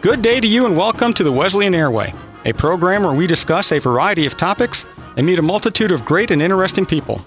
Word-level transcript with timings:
Good 0.00 0.22
day 0.22 0.40
to 0.40 0.46
you 0.46 0.64
and 0.64 0.78
welcome 0.78 1.12
to 1.12 1.22
the 1.22 1.30
Wesleyan 1.30 1.74
Airway, 1.74 2.14
a 2.46 2.54
program 2.54 3.02
where 3.02 3.12
we 3.12 3.26
discuss 3.26 3.70
a 3.70 3.78
variety 3.78 4.24
of 4.24 4.34
topics 4.34 4.86
and 5.18 5.26
meet 5.26 5.38
a 5.38 5.42
multitude 5.42 5.92
of 5.92 6.06
great 6.06 6.30
and 6.30 6.40
interesting 6.40 6.86
people. 6.86 7.20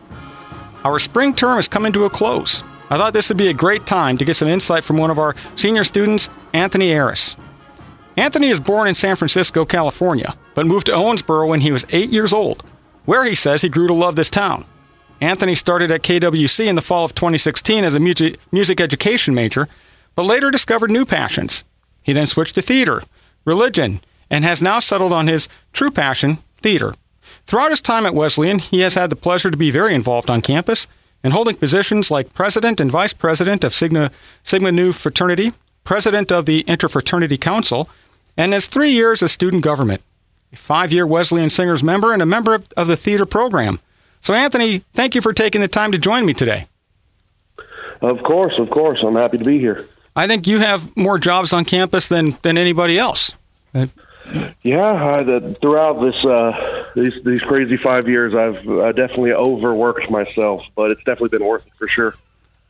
Our 0.83 0.97
spring 0.97 1.35
term 1.35 1.59
is 1.59 1.67
coming 1.67 1.93
to 1.93 2.05
a 2.05 2.09
close. 2.09 2.63
I 2.89 2.97
thought 2.97 3.13
this 3.13 3.29
would 3.29 3.37
be 3.37 3.49
a 3.49 3.53
great 3.53 3.85
time 3.85 4.17
to 4.17 4.25
get 4.25 4.37
some 4.37 4.47
insight 4.47 4.83
from 4.83 4.97
one 4.97 5.11
of 5.11 5.19
our 5.19 5.35
senior 5.55 5.83
students, 5.83 6.29
Anthony 6.51 6.87
Eiras. 6.87 7.35
Anthony 8.17 8.47
is 8.47 8.59
born 8.59 8.87
in 8.87 8.95
San 8.95 9.17
Francisco, 9.17 9.65
California, 9.65 10.35
but 10.55 10.65
moved 10.65 10.87
to 10.87 10.93
Owensboro 10.93 11.47
when 11.47 11.61
he 11.61 11.71
was 11.71 11.85
eight 11.91 12.09
years 12.09 12.33
old, 12.33 12.63
where 13.05 13.23
he 13.23 13.35
says 13.35 13.61
he 13.61 13.69
grew 13.69 13.85
to 13.85 13.93
love 13.93 14.15
this 14.15 14.31
town. 14.31 14.65
Anthony 15.21 15.53
started 15.53 15.91
at 15.91 16.01
KWC 16.01 16.65
in 16.65 16.73
the 16.73 16.81
fall 16.81 17.05
of 17.05 17.13
2016 17.13 17.83
as 17.83 17.93
a 17.93 17.99
music 17.99 18.81
education 18.81 19.35
major, 19.35 19.67
but 20.15 20.25
later 20.25 20.49
discovered 20.49 20.89
new 20.89 21.05
passions. 21.05 21.63
He 22.03 22.13
then 22.13 22.27
switched 22.27 22.55
to 22.55 22.61
theater, 22.61 23.01
religion, 23.45 24.01
and 24.29 24.43
has 24.43 24.61
now 24.61 24.79
settled 24.79 25.13
on 25.13 25.27
his 25.27 25.47
true 25.71 25.91
passion, 25.91 26.37
theater. 26.61 26.95
Throughout 27.45 27.71
his 27.71 27.81
time 27.81 28.05
at 28.05 28.15
Wesleyan, 28.15 28.59
he 28.59 28.81
has 28.81 28.95
had 28.95 29.09
the 29.09 29.15
pleasure 29.15 29.51
to 29.51 29.57
be 29.57 29.71
very 29.71 29.93
involved 29.93 30.29
on 30.29 30.41
campus 30.41 30.87
and 31.23 31.33
holding 31.33 31.55
positions 31.55 32.11
like 32.11 32.33
president 32.33 32.79
and 32.79 32.91
vice 32.91 33.13
president 33.13 33.63
of 33.63 33.73
Sigma, 33.73 34.11
Sigma 34.43 34.71
Nu 34.71 34.91
Fraternity, 34.91 35.53
president 35.83 36.31
of 36.31 36.45
the 36.45 36.63
Interfraternity 36.63 37.39
Council, 37.39 37.89
and 38.37 38.53
has 38.53 38.67
three 38.67 38.89
years 38.89 39.23
as 39.23 39.31
student 39.31 39.63
government, 39.63 40.01
a 40.51 40.55
five 40.55 40.91
year 40.91 41.07
Wesleyan 41.07 41.49
Singers 41.49 41.83
member, 41.83 42.11
and 42.13 42.21
a 42.21 42.25
member 42.25 42.53
of, 42.53 42.67
of 42.75 42.87
the 42.87 42.97
theater 42.97 43.25
program. 43.25 43.79
So, 44.19 44.33
Anthony, 44.33 44.79
thank 44.93 45.15
you 45.15 45.21
for 45.21 45.33
taking 45.33 45.61
the 45.61 45.67
time 45.67 45.91
to 45.91 45.97
join 45.97 46.25
me 46.25 46.33
today. 46.33 46.67
Of 48.01 48.23
course, 48.23 48.57
of 48.57 48.69
course. 48.69 48.99
I'm 49.03 49.15
happy 49.15 49.37
to 49.37 49.43
be 49.43 49.59
here. 49.59 49.87
I 50.15 50.27
think 50.27 50.47
you 50.47 50.59
have 50.59 50.95
more 50.95 51.17
jobs 51.17 51.53
on 51.53 51.65
campus 51.65 52.07
than, 52.07 52.37
than 52.41 52.57
anybody 52.57 52.97
else. 52.97 53.33
Yeah, 54.63 55.13
I, 55.15 55.23
the, 55.23 55.57
throughout 55.61 55.99
this 55.99 56.23
uh, 56.25 56.85
these 56.95 57.21
these 57.23 57.41
crazy 57.41 57.75
five 57.75 58.07
years, 58.07 58.33
I've 58.33 58.67
uh, 58.67 58.91
definitely 58.93 59.33
overworked 59.33 60.09
myself, 60.09 60.63
but 60.75 60.91
it's 60.91 61.03
definitely 61.03 61.37
been 61.37 61.45
worth 61.45 61.67
it 61.67 61.73
for 61.77 61.87
sure. 61.87 62.15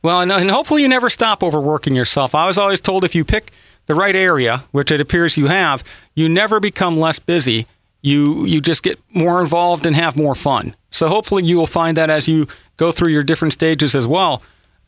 Well, 0.01 0.21
and, 0.21 0.31
and 0.31 0.49
hopefully 0.49 0.81
you 0.81 0.87
never 0.87 1.09
stop 1.09 1.43
overworking 1.43 1.95
yourself. 1.95 2.33
I 2.33 2.47
was 2.47 2.57
always 2.57 2.81
told 2.81 3.03
if 3.03 3.13
you 3.13 3.23
pick 3.23 3.51
the 3.85 3.95
right 3.95 4.15
area, 4.15 4.63
which 4.71 4.91
it 4.91 4.99
appears 4.99 5.37
you 5.37 5.47
have, 5.47 5.83
you 6.15 6.27
never 6.27 6.59
become 6.59 6.97
less 6.97 7.19
busy. 7.19 7.67
You 8.01 8.45
you 8.45 8.59
just 8.59 8.81
get 8.81 8.99
more 9.13 9.39
involved 9.39 9.85
and 9.85 9.95
have 9.95 10.17
more 10.17 10.35
fun. 10.35 10.75
So 10.89 11.07
hopefully 11.07 11.43
you 11.43 11.57
will 11.57 11.67
find 11.67 11.95
that 11.97 12.09
as 12.09 12.27
you 12.27 12.47
go 12.77 12.91
through 12.91 13.11
your 13.11 13.23
different 13.23 13.53
stages 13.53 13.93
as 13.93 14.07
well. 14.07 14.41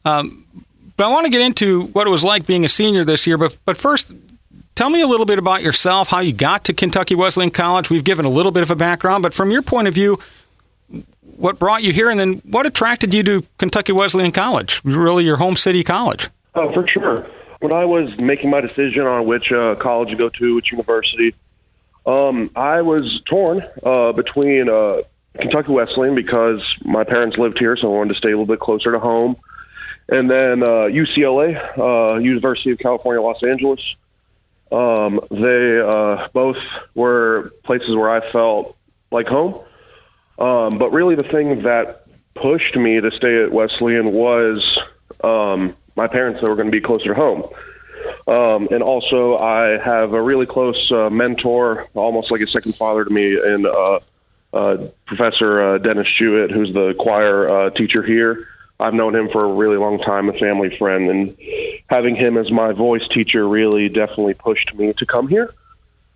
Um, 0.04 0.65
but 0.98 1.06
I 1.06 1.08
want 1.08 1.26
to 1.26 1.32
get 1.32 1.42
into 1.42 1.84
what 1.88 2.08
it 2.08 2.10
was 2.10 2.24
like 2.24 2.46
being 2.46 2.66
a 2.66 2.70
senior 2.70 3.04
this 3.04 3.28
year. 3.28 3.38
But 3.38 3.58
but 3.66 3.78
first, 3.78 4.12
tell 4.76 4.90
me 4.90 5.02
a 5.02 5.08
little 5.08 5.26
bit 5.26 5.40
about 5.40 5.62
yourself, 5.62 6.10
how 6.10 6.20
you 6.20 6.34
got 6.34 6.64
to 6.66 6.74
Kentucky 6.74 7.16
Wesleyan 7.16 7.52
College. 7.52 7.90
We've 7.90 8.04
given 8.04 8.26
a 8.26 8.30
little 8.30 8.52
bit 8.52 8.64
of 8.64 8.72
a 8.72 8.76
background, 8.76 9.24
but 9.24 9.34
from 9.34 9.52
your 9.52 9.62
point 9.62 9.88
of 9.88 9.94
view, 9.94 10.20
what 11.38 11.60
brought 11.60 11.84
you 11.84 11.92
here, 11.92 12.10
and 12.10 12.20
then 12.20 12.36
what 12.46 12.66
attracted 12.66 13.14
you 13.14 13.24
to 13.24 13.46
Kentucky 13.58 13.92
Wesleyan 13.92 14.32
College, 14.32 14.82
really 14.84 15.26
your 15.26 15.38
home 15.38 15.56
city 15.56 15.84
college? 15.84 16.30
Oh, 16.54 16.72
for 16.72 16.88
sure. 16.88 17.28
When 17.60 17.74
I 17.74 17.86
was 17.86 18.18
making 18.20 18.50
my 18.50 18.62
decision 18.62 19.06
on 19.06 19.26
which 19.26 19.52
uh, 19.52 19.76
college 19.76 20.10
to 20.12 20.16
go 20.16 20.30
to, 20.30 20.56
which 20.56 20.72
university, 20.72 21.34
um, 22.06 22.52
I 22.56 22.82
was 22.82 23.22
torn 23.26 23.66
uh, 23.84 24.12
between 24.12 24.70
uh, 24.70 25.02
Kentucky 25.40 25.72
Wesleyan 25.72 26.16
because 26.16 26.62
my 26.84 27.04
parents 27.04 27.38
lived 27.38 27.58
here, 27.58 27.76
so 27.76 27.94
I 27.94 27.98
wanted 27.98 28.14
to 28.14 28.18
stay 28.18 28.32
a 28.32 28.38
little 28.38 28.46
bit 28.46 28.60
closer 28.60 28.92
to 28.92 29.00
home. 29.00 29.36
And 30.08 30.30
then 30.30 30.64
uh, 30.64 30.88
UCLA, 30.88 31.56
uh, 31.78 32.18
University 32.18 32.72
of 32.72 32.80
California, 32.80 33.22
Los 33.22 33.42
Angeles. 33.44 33.96
Um, 34.72 35.20
they 35.32 35.80
uh, 35.80 36.28
both 36.34 36.58
were 36.94 37.54
places 37.64 37.96
where 37.96 38.10
I 38.10 38.30
felt 38.32 38.78
like 39.12 39.28
home. 39.28 39.54
Um, 40.38 40.78
but 40.78 40.92
really, 40.92 41.16
the 41.16 41.24
thing 41.24 41.62
that 41.64 42.06
pushed 42.34 42.76
me 42.76 43.00
to 43.00 43.12
stay 43.12 43.44
at 43.44 43.52
Wesleyan 43.52 44.12
was 44.12 44.78
um, 45.24 45.76
my 45.96 46.08
parents 46.08 46.42
that 46.42 46.50
were 46.50 46.56
going 46.56 46.68
to 46.68 46.72
be 46.72 46.82
closer 46.82 47.10
to 47.10 47.14
home. 47.16 47.44
Um, 48.28 48.68
and 48.72 48.84
also, 48.84 49.38
I 49.38 49.78
have 49.78 50.14
a 50.14 50.22
really 50.22 50.46
close 50.46 50.92
uh, 50.92 51.10
mentor, 51.10 51.88
almost 51.94 52.32
like 52.32 52.42
a 52.42 52.48
second 52.48 52.76
father 52.76 53.06
to 53.06 53.10
me, 53.10 53.38
in 53.38 53.66
uh, 53.66 54.00
uh, 54.54 54.88
Professor 55.06 55.62
uh, 55.62 55.78
Dennis 55.78 56.10
Jewett, 56.10 56.52
who's 56.52 56.74
the 56.74 56.94
choir 57.00 57.70
teacher 57.72 58.04
here. 58.04 58.48
I've 58.80 58.94
known 58.94 59.16
him 59.16 59.30
for 59.30 59.46
a 59.46 59.54
really 59.54 59.78
long 59.78 60.00
time, 60.00 60.28
a 60.30 60.34
family 60.34 60.76
friend, 60.76 61.10
and 61.10 61.38
having 61.88 62.16
him 62.16 62.38
as 62.38 62.52
my 62.52 62.74
voice 62.74 63.08
teacher 63.08 63.48
really 63.48 63.88
definitely 63.88 64.34
pushed 64.34 64.76
me 64.76 64.92
to 64.94 65.06
come 65.06 65.28
here. 65.28 65.54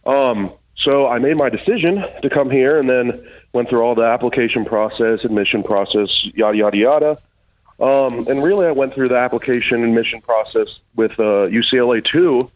Um, 0.05 0.51
so 0.75 1.07
I 1.07 1.19
made 1.19 1.37
my 1.37 1.49
decision 1.49 2.05
to 2.21 2.29
come 2.29 2.49
here, 2.49 2.77
and 2.77 2.89
then 2.89 3.25
went 3.53 3.69
through 3.69 3.81
all 3.81 3.95
the 3.95 4.03
application 4.03 4.65
process, 4.65 5.25
admission 5.25 5.63
process, 5.63 6.25
yada 6.35 6.57
yada 6.57 6.77
yada. 6.77 7.17
Um, 7.79 8.27
and 8.27 8.43
really, 8.43 8.65
I 8.65 8.71
went 8.71 8.93
through 8.93 9.07
the 9.07 9.17
application 9.17 9.83
admission 9.83 10.19
process 10.21 10.79
with 10.95 11.13
uh, 11.13 11.47
UCLA 11.47 12.03
too, 12.03 12.51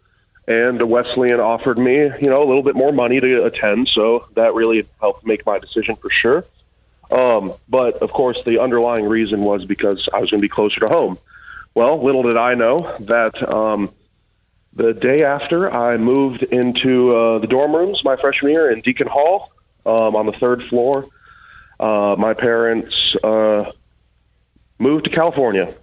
and 0.47 0.84
Wesleyan 0.84 1.40
offered 1.40 1.78
me, 1.78 1.96
you 1.96 2.30
know, 2.30 2.44
a 2.44 2.47
little 2.47 2.64
bit 2.64 2.75
more 2.75 2.91
money 2.91 3.22
to 3.22 3.46
attend, 3.46 3.88
so 3.88 4.28
that 4.35 4.53
really 4.53 4.85
helped 5.00 5.25
make 5.25 5.46
my 5.46 5.59
decision 5.59 5.96
for 5.96 6.09
sure. 6.09 6.46
Um, 7.13 7.53
but 7.69 7.97
of 7.97 8.12
course, 8.12 8.44
the 8.44 8.59
underlying 8.59 9.06
reason 9.06 9.41
was 9.41 9.66
because 9.66 10.09
I 10.12 10.19
was 10.19 10.31
going 10.31 10.40
to 10.40 10.44
be 10.44 10.50
closer 10.50 10.79
to 10.79 10.88
home. 10.88 11.19
Well, 11.75 12.03
little 12.03 12.24
did 12.24 12.38
I 12.38 12.56
know 12.56 12.78
that 13.01 13.47
um, 13.47 13.91
the 14.74 14.94
day 14.94 15.23
after 15.23 15.72
I 15.72 15.97
moved 15.97 16.41
into 16.41 17.09
uh, 17.09 17.40
the 17.40 17.47
dorm 17.47 17.75
rooms 17.75 18.03
my 18.03 18.16
freshman 18.16 18.53
year 18.53 18.72
in 18.72 18.81
Deacon 18.81 19.07
Hall 19.07 19.52
um, 19.85 20.16
on 20.16 20.25
the 20.25 20.31
third 20.31 20.63
floor, 20.63 21.07
uh, 21.79 22.16
my 22.18 22.34
parents 22.34 23.16
uh, 23.23 23.72
moved 24.79 25.03
to 25.03 25.09
California. 25.12 25.73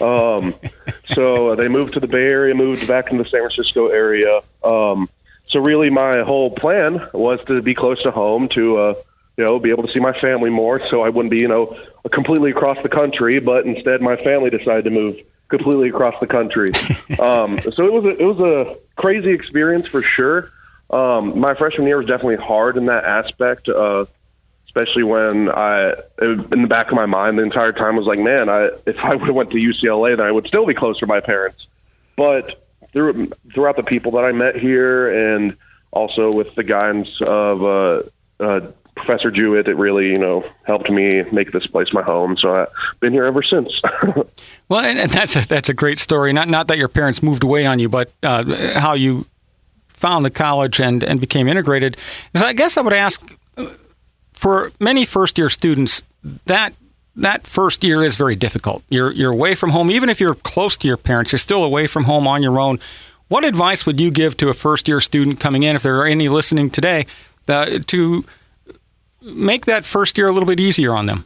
Um, 0.00 0.54
so 1.14 1.54
they 1.54 1.68
moved 1.68 1.94
to 1.94 2.00
the 2.00 2.08
Bay 2.08 2.26
Area, 2.26 2.54
moved 2.56 2.88
back 2.88 3.12
into 3.12 3.22
the 3.22 3.30
San 3.30 3.40
Francisco 3.40 3.88
area. 3.88 4.40
Um, 4.64 5.08
so 5.46 5.60
really, 5.60 5.90
my 5.90 6.22
whole 6.22 6.50
plan 6.50 7.08
was 7.12 7.44
to 7.44 7.62
be 7.62 7.74
close 7.74 8.02
to 8.02 8.10
home, 8.10 8.48
to 8.50 8.78
uh, 8.78 8.94
you 9.36 9.46
know, 9.46 9.58
be 9.58 9.70
able 9.70 9.86
to 9.86 9.92
see 9.92 10.00
my 10.00 10.12
family 10.12 10.50
more, 10.50 10.86
so 10.88 11.02
I 11.02 11.08
wouldn't 11.08 11.30
be 11.30 11.38
you 11.38 11.48
know 11.48 11.76
completely 12.10 12.50
across 12.50 12.82
the 12.82 12.88
country. 12.88 13.40
But 13.40 13.66
instead, 13.66 14.02
my 14.02 14.16
family 14.16 14.50
decided 14.50 14.84
to 14.84 14.90
move 14.90 15.16
completely 15.48 15.88
across 15.88 16.18
the 16.20 16.26
country. 16.26 16.70
um, 17.18 17.58
so 17.60 17.86
it 17.86 17.92
was 17.92 18.04
a, 18.04 18.16
it 18.18 18.24
was 18.24 18.40
a 18.40 18.76
crazy 18.96 19.30
experience 19.30 19.86
for 19.86 20.02
sure. 20.02 20.52
Um, 20.90 21.38
my 21.38 21.54
freshman 21.54 21.86
year 21.86 21.98
was 21.98 22.06
definitely 22.06 22.36
hard 22.36 22.76
in 22.76 22.86
that 22.86 23.04
aspect. 23.04 23.68
Uh, 23.68 24.04
especially 24.74 25.02
when 25.02 25.50
I, 25.50 25.92
in 26.22 26.62
the 26.62 26.66
back 26.66 26.88
of 26.88 26.94
my 26.94 27.04
mind, 27.04 27.38
the 27.38 27.42
entire 27.42 27.72
time 27.72 27.96
was 27.96 28.06
like, 28.06 28.18
man, 28.18 28.48
I 28.48 28.68
if 28.86 28.98
I 29.00 29.10
would 29.10 29.26
have 29.26 29.34
went 29.34 29.50
to 29.50 29.58
UCLA, 29.58 30.16
then 30.16 30.26
I 30.26 30.32
would 30.32 30.46
still 30.46 30.64
be 30.64 30.74
closer 30.74 31.00
to 31.00 31.06
my 31.06 31.20
parents. 31.20 31.66
But 32.16 32.64
through, 32.94 33.26
throughout 33.54 33.76
the 33.76 33.82
people 33.82 34.12
that 34.12 34.24
I 34.24 34.32
met 34.32 34.56
here, 34.56 35.34
and 35.34 35.56
also 35.90 36.32
with 36.32 36.54
the 36.54 36.64
guidance 36.64 37.20
of 37.20 37.62
uh, 37.62 38.02
uh, 38.40 38.60
Professor 38.94 39.30
Jewett, 39.30 39.68
it 39.68 39.76
really, 39.76 40.08
you 40.08 40.16
know, 40.16 40.44
helped 40.64 40.90
me 40.90 41.22
make 41.32 41.52
this 41.52 41.66
place 41.66 41.92
my 41.92 42.02
home. 42.02 42.36
So 42.36 42.54
I've 42.54 42.68
been 43.00 43.12
here 43.12 43.24
ever 43.24 43.42
since. 43.42 43.80
well, 44.68 44.80
and, 44.80 44.98
and, 44.98 45.10
that's 45.10 45.34
a, 45.34 45.48
that's 45.48 45.68
a 45.68 45.74
great 45.74 45.98
story. 45.98 46.32
Not 46.32 46.48
not 46.48 46.68
that 46.68 46.78
your 46.78 46.88
parents 46.88 47.22
moved 47.22 47.42
away 47.42 47.64
on 47.66 47.78
you, 47.78 47.88
but 47.88 48.12
uh, 48.22 48.78
how 48.78 48.94
you 48.94 49.26
found 49.88 50.24
the 50.24 50.30
college 50.30 50.80
and 50.80 51.02
and 51.02 51.20
became 51.20 51.48
integrated. 51.48 51.96
So 52.36 52.44
I 52.44 52.52
guess 52.52 52.76
I 52.76 52.82
would 52.82 52.92
ask 52.92 53.36
for 54.42 54.72
many 54.80 55.04
first 55.04 55.38
year 55.38 55.48
students, 55.48 56.02
that 56.46 56.74
that 57.14 57.46
first 57.46 57.84
year 57.84 58.02
is 58.02 58.16
very 58.16 58.34
difficult. 58.34 58.82
You're 58.88 59.12
you're 59.12 59.32
away 59.32 59.54
from 59.54 59.70
home, 59.70 59.90
even 59.90 60.08
if 60.08 60.20
you're 60.20 60.34
close 60.34 60.76
to 60.78 60.88
your 60.88 60.96
parents, 60.96 61.32
you're 61.32 61.38
still 61.38 61.64
away 61.64 61.86
from 61.86 62.04
home 62.04 62.26
on 62.26 62.42
your 62.42 62.58
own. 62.58 62.78
What 63.28 63.44
advice 63.44 63.86
would 63.86 64.00
you 64.00 64.10
give 64.10 64.36
to 64.38 64.48
a 64.48 64.54
first 64.54 64.88
year 64.88 65.00
student 65.00 65.40
coming 65.40 65.62
in, 65.62 65.76
if 65.76 65.82
there 65.82 65.98
are 65.98 66.06
any 66.06 66.28
listening 66.28 66.70
today, 66.70 67.06
uh, 67.48 67.78
to 67.86 68.24
make 69.22 69.66
that 69.66 69.84
first 69.84 70.18
year 70.18 70.28
a 70.28 70.32
little 70.32 70.46
bit 70.46 70.60
easier 70.60 70.92
on 70.92 71.06
them? 71.06 71.24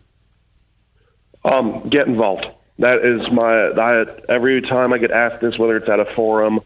Um, 1.44 1.88
get 1.88 2.06
involved. 2.06 2.48
That 2.78 3.04
is 3.04 3.30
my. 3.30 4.04
Every 4.28 4.60
time 4.60 4.92
I 4.92 4.98
get 4.98 5.10
asked 5.10 5.40
this, 5.40 5.58
whether 5.58 5.76
it's 5.76 5.88
at 5.88 6.00
a 6.00 6.04
forum 6.04 6.60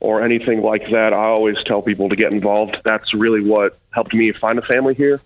or 0.00 0.22
anything 0.22 0.62
like 0.62 0.88
that, 0.90 1.12
I 1.12 1.26
always 1.26 1.62
tell 1.64 1.82
people 1.82 2.08
to 2.08 2.16
get 2.16 2.32
involved. 2.32 2.80
That's 2.84 3.12
really 3.14 3.42
what 3.42 3.78
helped 3.90 4.14
me 4.14 4.32
find 4.32 4.58
a 4.58 4.62
family 4.62 4.94
here. 4.94 5.20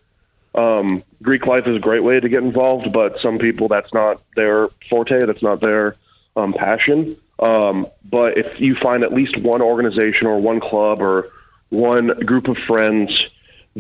Um, 0.55 1.05
Greek 1.23 1.47
life 1.47 1.67
is 1.67 1.77
a 1.77 1.81
great 1.81 2.03
way 2.03 2.19
to 2.19 2.29
get 2.29 2.43
involved, 2.43 2.93
but 2.93 3.21
some 3.21 3.39
people 3.39 3.69
that's 3.69 3.93
not 3.93 4.21
their 4.35 4.69
forte, 4.89 5.21
that's 5.25 5.43
not 5.43 5.61
their 5.61 5.97
um, 6.37 6.53
passion. 6.53 7.17
Um, 7.39 7.87
but 8.05 8.37
if 8.37 8.61
you 8.61 8.75
find 8.75 9.05
at 9.05 9.13
least 9.13 9.37
one 9.37 9.63
organization 9.63 10.27
or 10.27 10.41
one 10.41 10.59
club 10.59 11.01
or 11.01 11.31
one 11.69 12.09
group 12.25 12.49
of 12.49 12.59
friends, 12.59 13.29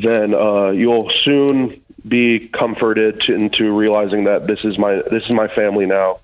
then 0.02 0.34
uh, 0.34 0.70
you'll 0.70 1.10
soon 1.10 1.80
be 2.06 2.48
comforted 2.48 3.20
to, 3.22 3.34
into 3.34 3.76
realizing 3.76 4.24
that 4.24 4.46
this 4.46 4.64
is 4.64 4.78
my 4.78 5.02
this 5.10 5.24
is 5.24 5.32
my 5.32 5.48
family 5.48 5.86
now. 5.86 6.20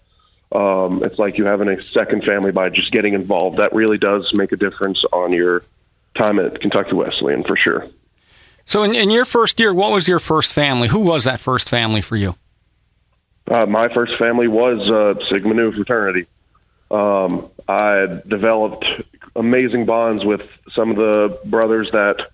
Um, 0.52 1.02
it's 1.02 1.18
like 1.18 1.36
you 1.36 1.44
having 1.46 1.68
a 1.68 1.82
second 1.82 2.24
family 2.24 2.52
by 2.52 2.68
just 2.68 2.92
getting 2.92 3.14
involved. 3.14 3.56
That 3.56 3.74
really 3.74 3.98
does 3.98 4.32
make 4.34 4.52
a 4.52 4.56
difference 4.56 5.04
on 5.12 5.32
your 5.32 5.64
time 6.14 6.38
at 6.38 6.60
Kentucky 6.60 6.92
Wesleyan 6.92 7.42
for 7.42 7.56
sure. 7.56 7.88
So, 8.64 8.82
in, 8.84 8.94
in 8.94 9.10
your 9.10 9.24
first 9.24 9.58
year, 9.58 9.74
what 9.74 9.92
was 9.92 10.06
your 10.06 10.20
first 10.20 10.52
family? 10.52 10.88
Who 10.88 11.00
was 11.00 11.24
that 11.24 11.40
first 11.40 11.68
family 11.68 12.00
for 12.00 12.16
you? 12.16 12.36
Uh, 13.50 13.66
my 13.66 13.88
first 13.88 14.16
family 14.16 14.48
was 14.48 14.88
uh, 14.90 15.22
Sigma 15.26 15.54
Nu 15.54 15.72
fraternity. 15.72 16.26
Um, 16.90 17.50
I 17.68 18.20
developed 18.26 18.86
amazing 19.36 19.84
bonds 19.84 20.24
with 20.24 20.48
some 20.72 20.90
of 20.90 20.96
the 20.96 21.38
brothers 21.44 21.90
that 21.90 22.30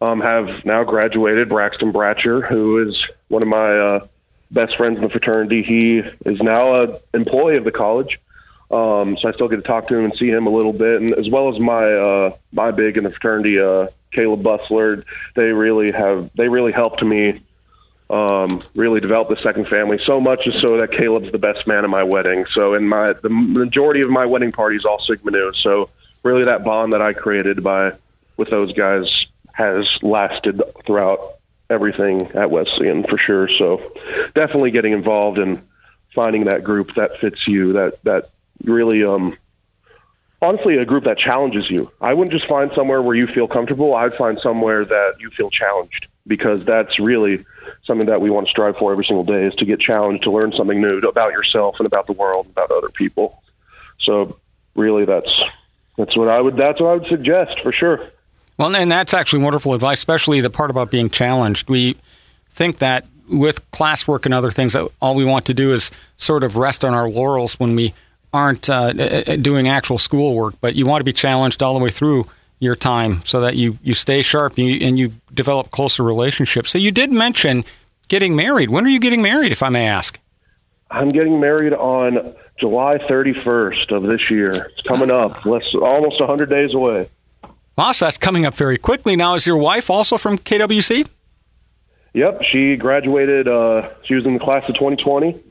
um, 0.00 0.20
have 0.20 0.64
now 0.64 0.84
graduated. 0.84 1.48
Braxton 1.48 1.92
Bratcher, 1.92 2.46
who 2.46 2.88
is 2.88 3.06
one 3.28 3.42
of 3.42 3.48
my 3.48 3.78
uh, 3.78 4.06
best 4.50 4.76
friends 4.76 4.96
in 4.96 5.02
the 5.02 5.10
fraternity, 5.10 5.62
he 5.62 5.98
is 5.98 6.42
now 6.42 6.74
an 6.74 6.96
employee 7.12 7.56
of 7.56 7.64
the 7.64 7.72
college. 7.72 8.20
Um, 8.70 9.16
so 9.16 9.28
I 9.28 9.32
still 9.32 9.48
get 9.48 9.56
to 9.56 9.62
talk 9.62 9.88
to 9.88 9.96
him 9.96 10.04
and 10.04 10.14
see 10.14 10.28
him 10.28 10.46
a 10.46 10.50
little 10.50 10.72
bit, 10.72 11.00
and 11.00 11.12
as 11.12 11.28
well 11.28 11.54
as 11.54 11.60
my 11.60 11.92
uh, 11.92 12.36
my 12.52 12.70
big 12.70 12.96
in 12.96 13.04
the 13.04 13.10
fraternity, 13.10 13.60
uh, 13.60 13.88
Caleb 14.10 14.42
Bustler. 14.42 15.04
They 15.34 15.52
really 15.52 15.92
have 15.92 16.30
they 16.34 16.48
really 16.48 16.72
helped 16.72 17.02
me 17.02 17.40
um, 18.10 18.62
really 18.74 19.00
develop 19.00 19.28
the 19.28 19.36
second 19.36 19.68
family. 19.68 19.98
So 19.98 20.18
much 20.18 20.48
so 20.60 20.78
that 20.78 20.92
Caleb's 20.92 21.30
the 21.30 21.38
best 21.38 21.66
man 21.66 21.84
at 21.84 21.90
my 21.90 22.02
wedding. 22.02 22.46
So 22.52 22.74
in 22.74 22.88
my 22.88 23.12
the 23.22 23.28
majority 23.28 24.00
of 24.00 24.10
my 24.10 24.24
wedding 24.24 24.52
parties 24.52 24.84
all 24.84 24.98
Sigma 24.98 25.30
Nu. 25.30 25.52
So 25.52 25.90
really 26.22 26.44
that 26.44 26.64
bond 26.64 26.92
that 26.94 27.02
I 27.02 27.12
created 27.12 27.62
by 27.62 27.92
with 28.36 28.50
those 28.50 28.72
guys 28.72 29.26
has 29.54 30.02
lasted 30.02 30.60
throughout 30.84 31.38
everything 31.70 32.22
at 32.32 32.50
Wesleyan 32.50 33.04
for 33.04 33.16
sure. 33.16 33.48
So 33.48 33.92
definitely 34.34 34.70
getting 34.70 34.92
involved 34.92 35.38
and 35.38 35.62
finding 36.14 36.44
that 36.44 36.62
group 36.62 36.94
that 36.96 37.18
fits 37.18 37.48
you, 37.48 37.72
that 37.74 38.02
that 38.04 38.30
really 38.62 39.04
um 39.04 39.36
honestly 40.42 40.76
a 40.76 40.84
group 40.84 41.04
that 41.04 41.18
challenges 41.18 41.70
you. 41.70 41.90
I 42.00 42.14
wouldn't 42.14 42.32
just 42.32 42.46
find 42.46 42.72
somewhere 42.72 43.00
where 43.00 43.16
you 43.16 43.26
feel 43.26 43.48
comfortable. 43.48 43.94
I'd 43.94 44.14
find 44.14 44.38
somewhere 44.38 44.84
that 44.84 45.14
you 45.20 45.30
feel 45.30 45.50
challenged 45.50 46.08
because 46.26 46.60
that's 46.64 46.98
really 46.98 47.44
something 47.84 48.06
that 48.06 48.20
we 48.20 48.30
want 48.30 48.46
to 48.46 48.50
strive 48.50 48.76
for 48.76 48.92
every 48.92 49.04
single 49.04 49.24
day 49.24 49.42
is 49.42 49.54
to 49.56 49.64
get 49.64 49.80
challenged, 49.80 50.24
to 50.24 50.30
learn 50.30 50.52
something 50.52 50.80
new 50.80 50.98
about 50.98 51.32
yourself 51.32 51.78
and 51.78 51.86
about 51.86 52.06
the 52.06 52.12
world, 52.12 52.46
about 52.50 52.70
other 52.70 52.88
people. 52.90 53.42
So 54.00 54.38
really 54.74 55.04
that's 55.04 55.32
that's 55.96 56.16
what 56.16 56.28
I 56.28 56.40
would 56.40 56.56
that's 56.56 56.80
what 56.80 56.88
I 56.88 56.94
would 56.94 57.06
suggest 57.06 57.60
for 57.60 57.72
sure. 57.72 58.10
Well, 58.56 58.74
and 58.74 58.90
that's 58.90 59.14
actually 59.14 59.42
wonderful 59.42 59.74
advice, 59.74 59.98
especially 59.98 60.40
the 60.40 60.50
part 60.50 60.70
about 60.70 60.90
being 60.90 61.10
challenged. 61.10 61.68
We 61.68 61.96
think 62.50 62.78
that 62.78 63.04
with 63.28 63.68
classwork 63.72 64.24
and 64.24 64.34
other 64.34 64.50
things, 64.50 64.76
all 65.00 65.14
we 65.14 65.24
want 65.24 65.46
to 65.46 65.54
do 65.54 65.72
is 65.72 65.90
sort 66.16 66.44
of 66.44 66.56
rest 66.56 66.84
on 66.84 66.94
our 66.94 67.08
laurels 67.08 67.58
when 67.58 67.74
we 67.74 67.94
aren't 68.32 68.68
uh, 68.68 68.92
doing 69.36 69.68
actual 69.68 69.98
schoolwork. 69.98 70.54
But 70.60 70.74
you 70.76 70.86
want 70.86 71.00
to 71.00 71.04
be 71.04 71.12
challenged 71.12 71.62
all 71.62 71.76
the 71.76 71.82
way 71.82 71.90
through 71.90 72.26
your 72.60 72.76
time 72.76 73.22
so 73.24 73.40
that 73.40 73.56
you, 73.56 73.78
you 73.82 73.94
stay 73.94 74.22
sharp 74.22 74.56
and 74.56 74.68
you, 74.68 74.86
and 74.86 74.98
you 74.98 75.12
develop 75.32 75.70
closer 75.70 76.02
relationships. 76.02 76.70
So 76.70 76.78
you 76.78 76.92
did 76.92 77.10
mention 77.12 77.64
getting 78.08 78.36
married. 78.36 78.70
When 78.70 78.84
are 78.84 78.90
you 78.90 79.00
getting 79.00 79.22
married, 79.22 79.52
if 79.52 79.62
I 79.62 79.68
may 79.68 79.86
ask? 79.86 80.20
I'm 80.90 81.08
getting 81.08 81.40
married 81.40 81.72
on 81.72 82.34
July 82.58 82.98
31st 82.98 83.90
of 83.90 84.02
this 84.04 84.30
year. 84.30 84.48
It's 84.48 84.82
coming 84.82 85.10
up, 85.10 85.44
less 85.44 85.74
almost 85.74 86.20
100 86.20 86.48
days 86.48 86.74
away. 86.74 87.08
Wow, 87.76 87.92
so 87.92 88.04
that's 88.04 88.18
coming 88.18 88.46
up 88.46 88.54
very 88.54 88.78
quickly. 88.78 89.16
Now, 89.16 89.34
is 89.34 89.46
your 89.46 89.56
wife 89.56 89.90
also 89.90 90.16
from 90.16 90.38
KWC? 90.38 91.08
Yep, 92.12 92.42
she 92.42 92.76
graduated. 92.76 93.48
Uh, 93.48 93.90
she 94.04 94.14
was 94.14 94.24
in 94.24 94.34
the 94.34 94.40
class 94.40 94.68
of 94.68 94.76
2020. 94.76 95.42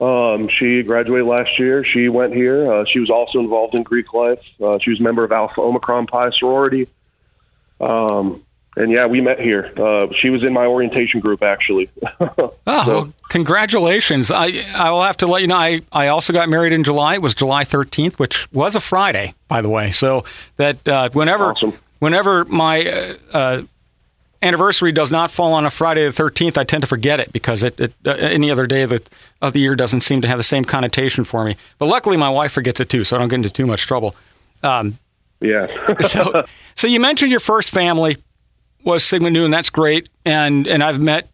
Um, 0.00 0.48
she 0.48 0.82
graduated 0.82 1.26
last 1.26 1.58
year. 1.58 1.84
She 1.84 2.08
went 2.08 2.34
here. 2.34 2.72
Uh, 2.72 2.84
she 2.84 2.98
was 2.98 3.10
also 3.10 3.38
involved 3.38 3.74
in 3.74 3.84
Greek 3.84 4.12
life. 4.12 4.40
Uh, 4.60 4.78
she 4.78 4.90
was 4.90 4.98
a 4.98 5.02
member 5.02 5.24
of 5.24 5.30
Alpha 5.30 5.60
Omicron 5.60 6.06
Pi 6.06 6.30
sorority. 6.30 6.88
Um, 7.80 8.42
and 8.76 8.90
yeah, 8.90 9.06
we 9.06 9.20
met 9.20 9.40
here. 9.40 9.72
Uh, 9.76 10.12
she 10.12 10.30
was 10.30 10.44
in 10.44 10.52
my 10.52 10.66
orientation 10.66 11.20
group, 11.20 11.42
actually. 11.42 11.90
oh, 12.20 12.28
so. 12.38 12.52
well, 12.66 13.12
congratulations! 13.28 14.30
I 14.30 14.64
I 14.74 14.90
will 14.90 15.02
have 15.02 15.16
to 15.18 15.26
let 15.26 15.42
you 15.42 15.48
know. 15.48 15.56
I, 15.56 15.80
I 15.90 16.08
also 16.08 16.32
got 16.32 16.48
married 16.48 16.72
in 16.72 16.84
July. 16.84 17.14
It 17.14 17.22
was 17.22 17.34
July 17.34 17.64
thirteenth, 17.64 18.18
which 18.18 18.50
was 18.52 18.76
a 18.76 18.80
Friday, 18.80 19.34
by 19.48 19.60
the 19.60 19.68
way. 19.68 19.90
So 19.90 20.24
that 20.56 20.86
uh, 20.86 21.10
whenever 21.12 21.46
awesome. 21.46 21.74
whenever 21.98 22.44
my 22.44 22.86
uh, 22.86 23.14
uh 23.32 23.62
anniversary 24.42 24.90
does 24.92 25.10
not 25.10 25.30
fall 25.30 25.52
on 25.52 25.66
a 25.66 25.70
Friday 25.70 26.06
the 26.06 26.12
thirteenth, 26.12 26.56
I 26.56 26.62
tend 26.62 26.82
to 26.82 26.86
forget 26.86 27.18
it 27.18 27.32
because 27.32 27.64
it, 27.64 27.78
it 27.80 27.92
uh, 28.06 28.12
any 28.12 28.52
other 28.52 28.68
day 28.68 28.82
of 28.82 28.90
the 28.90 29.02
of 29.42 29.52
the 29.52 29.58
year 29.58 29.74
doesn't 29.74 30.02
seem 30.02 30.20
to 30.20 30.28
have 30.28 30.38
the 30.38 30.44
same 30.44 30.64
connotation 30.64 31.24
for 31.24 31.44
me. 31.44 31.56
But 31.78 31.86
luckily, 31.86 32.16
my 32.16 32.30
wife 32.30 32.52
forgets 32.52 32.78
it 32.78 32.88
too, 32.88 33.02
so 33.02 33.16
I 33.16 33.18
don't 33.18 33.28
get 33.28 33.36
into 33.36 33.50
too 33.50 33.66
much 33.66 33.82
trouble. 33.82 34.14
Um, 34.62 34.98
yeah. 35.40 35.66
so 36.00 36.44
so 36.76 36.86
you 36.86 37.00
mentioned 37.00 37.32
your 37.32 37.40
first 37.40 37.70
family 37.72 38.16
was 38.84 39.04
Sigma 39.04 39.30
Nu, 39.30 39.44
and 39.44 39.52
that's 39.52 39.70
great. 39.70 40.08
And 40.24 40.66
and 40.66 40.82
I've 40.82 41.00
met 41.00 41.28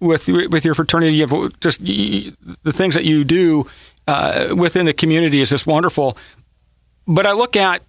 with 0.00 0.28
with 0.28 0.64
your 0.64 0.74
fraternity. 0.74 1.20
Have 1.20 1.60
just 1.60 1.80
the 1.80 2.34
things 2.72 2.94
that 2.94 3.04
you 3.04 3.24
do 3.24 3.66
uh, 4.06 4.54
within 4.56 4.86
the 4.86 4.92
community 4.92 5.40
is 5.40 5.50
just 5.50 5.66
wonderful. 5.66 6.16
But 7.06 7.26
I 7.26 7.32
look 7.32 7.56
at 7.56 7.82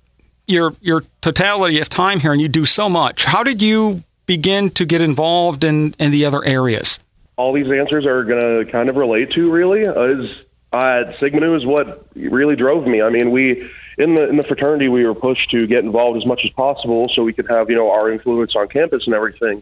your 0.47 0.75
your 0.81 1.03
totality 1.21 1.79
of 1.79 1.89
time 1.89 2.19
here, 2.19 2.31
and 2.31 2.41
you 2.41 2.47
do 2.47 2.65
so 2.65 2.89
much. 2.89 3.25
How 3.25 3.43
did 3.43 3.61
you 3.61 4.03
begin 4.25 4.69
to 4.71 4.85
get 4.85 5.01
involved 5.01 5.63
in 5.63 5.95
in 5.99 6.11
the 6.11 6.25
other 6.25 6.43
areas? 6.43 6.99
All 7.35 7.51
these 7.51 7.71
answers 7.71 8.05
are 8.05 8.23
going 8.23 8.41
to 8.41 8.71
kind 8.71 8.89
of 8.89 8.95
relate 8.95 9.31
to 9.31 9.49
really 9.51 9.81
is 9.81 10.35
uh, 10.71 11.11
Sigma 11.19 11.39
Nu 11.39 11.55
is 11.55 11.65
what 11.65 12.05
really 12.15 12.55
drove 12.55 12.85
me. 12.85 13.01
I 13.01 13.09
mean, 13.09 13.31
we 13.31 13.69
in 13.97 14.15
the 14.15 14.27
in 14.27 14.37
the 14.37 14.43
fraternity 14.43 14.89
we 14.89 15.05
were 15.05 15.15
pushed 15.15 15.51
to 15.51 15.67
get 15.67 15.83
involved 15.83 16.17
as 16.17 16.25
much 16.25 16.45
as 16.45 16.51
possible 16.51 17.07
so 17.13 17.23
we 17.23 17.33
could 17.33 17.47
have 17.49 17.69
you 17.69 17.75
know 17.75 17.91
our 17.91 18.11
influence 18.11 18.55
on 18.55 18.67
campus 18.67 19.05
and 19.05 19.15
everything. 19.15 19.61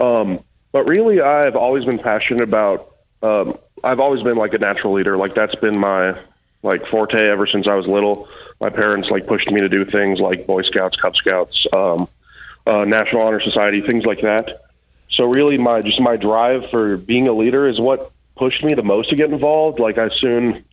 Um, 0.00 0.40
but 0.72 0.86
really, 0.86 1.20
I've 1.20 1.56
always 1.56 1.84
been 1.84 1.98
passionate 1.98 2.42
about. 2.42 2.94
Um, 3.22 3.56
I've 3.84 4.00
always 4.00 4.22
been 4.22 4.36
like 4.36 4.54
a 4.54 4.58
natural 4.58 4.94
leader. 4.94 5.16
Like 5.16 5.34
that's 5.34 5.54
been 5.56 5.78
my 5.78 6.16
like 6.62 6.86
forte 6.86 7.20
ever 7.20 7.46
since 7.46 7.68
I 7.68 7.74
was 7.74 7.86
little. 7.86 8.28
My 8.60 8.70
parents 8.70 9.10
like 9.10 9.26
pushed 9.26 9.50
me 9.50 9.60
to 9.60 9.68
do 9.68 9.84
things 9.84 10.20
like 10.20 10.46
Boy 10.46 10.62
Scouts, 10.62 10.96
Cub 10.96 11.16
Scouts, 11.16 11.66
um, 11.72 12.08
uh, 12.66 12.84
National 12.84 13.22
Honor 13.22 13.40
Society, 13.40 13.80
things 13.80 14.04
like 14.04 14.22
that. 14.22 14.62
So 15.10 15.24
really, 15.24 15.58
my 15.58 15.82
just 15.82 16.00
my 16.00 16.16
drive 16.16 16.70
for 16.70 16.96
being 16.96 17.28
a 17.28 17.32
leader 17.32 17.68
is 17.68 17.78
what 17.78 18.10
pushed 18.36 18.64
me 18.64 18.74
the 18.74 18.82
most 18.82 19.10
to 19.10 19.16
get 19.16 19.30
involved. 19.30 19.78
Like 19.78 19.98
I 19.98 20.08
soon 20.08 20.64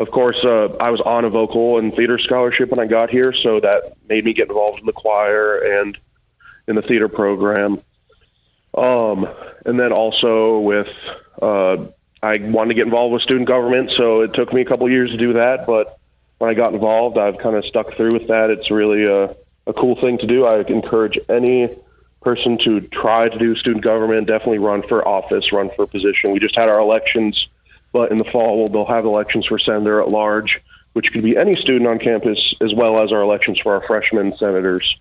of 0.00 0.10
course, 0.10 0.42
uh, 0.42 0.74
I 0.80 0.90
was 0.90 1.02
on 1.02 1.26
a 1.26 1.30
vocal 1.30 1.78
and 1.78 1.94
theater 1.94 2.18
scholarship 2.18 2.70
when 2.70 2.80
I 2.80 2.86
got 2.86 3.10
here, 3.10 3.34
so 3.34 3.60
that 3.60 3.98
made 4.08 4.24
me 4.24 4.32
get 4.32 4.48
involved 4.48 4.80
in 4.80 4.86
the 4.86 4.94
choir 4.94 5.58
and 5.58 5.96
in 6.66 6.74
the 6.74 6.80
theater 6.80 7.06
program. 7.06 7.78
Um, 8.76 9.28
and 9.66 9.78
then 9.78 9.92
also 9.92 10.58
with, 10.60 10.88
uh, 11.42 11.84
I 12.22 12.38
wanted 12.38 12.68
to 12.68 12.74
get 12.74 12.86
involved 12.86 13.12
with 13.12 13.22
student 13.22 13.46
government, 13.46 13.90
so 13.90 14.22
it 14.22 14.32
took 14.32 14.54
me 14.54 14.62
a 14.62 14.64
couple 14.64 14.88
years 14.88 15.10
to 15.10 15.18
do 15.18 15.34
that. 15.34 15.66
But 15.66 15.98
when 16.38 16.48
I 16.48 16.54
got 16.54 16.72
involved, 16.72 17.18
I've 17.18 17.36
kind 17.36 17.56
of 17.56 17.66
stuck 17.66 17.94
through 17.94 18.12
with 18.14 18.28
that. 18.28 18.48
It's 18.48 18.70
really 18.70 19.04
a, 19.04 19.36
a 19.66 19.74
cool 19.74 19.96
thing 19.96 20.16
to 20.18 20.26
do. 20.26 20.46
I 20.46 20.60
encourage 20.62 21.18
any 21.28 21.68
person 22.22 22.56
to 22.58 22.80
try 22.80 23.28
to 23.28 23.36
do 23.36 23.54
student 23.54 23.84
government. 23.84 24.28
Definitely 24.28 24.60
run 24.60 24.80
for 24.80 25.06
office, 25.06 25.52
run 25.52 25.68
for 25.76 25.82
a 25.82 25.86
position. 25.86 26.32
We 26.32 26.38
just 26.38 26.56
had 26.56 26.70
our 26.70 26.80
elections 26.80 27.49
but 27.92 28.10
in 28.10 28.18
the 28.18 28.24
fall, 28.24 28.66
they'll 28.66 28.84
have 28.84 29.04
elections 29.04 29.46
for 29.46 29.58
senator 29.58 30.00
at 30.00 30.08
large, 30.08 30.60
which 30.92 31.12
could 31.12 31.22
be 31.22 31.36
any 31.36 31.54
student 31.54 31.86
on 31.86 31.98
campus, 31.98 32.54
as 32.60 32.74
well 32.74 33.02
as 33.02 33.12
our 33.12 33.22
elections 33.22 33.58
for 33.58 33.74
our 33.74 33.80
freshman 33.80 34.36
senators. 34.36 35.00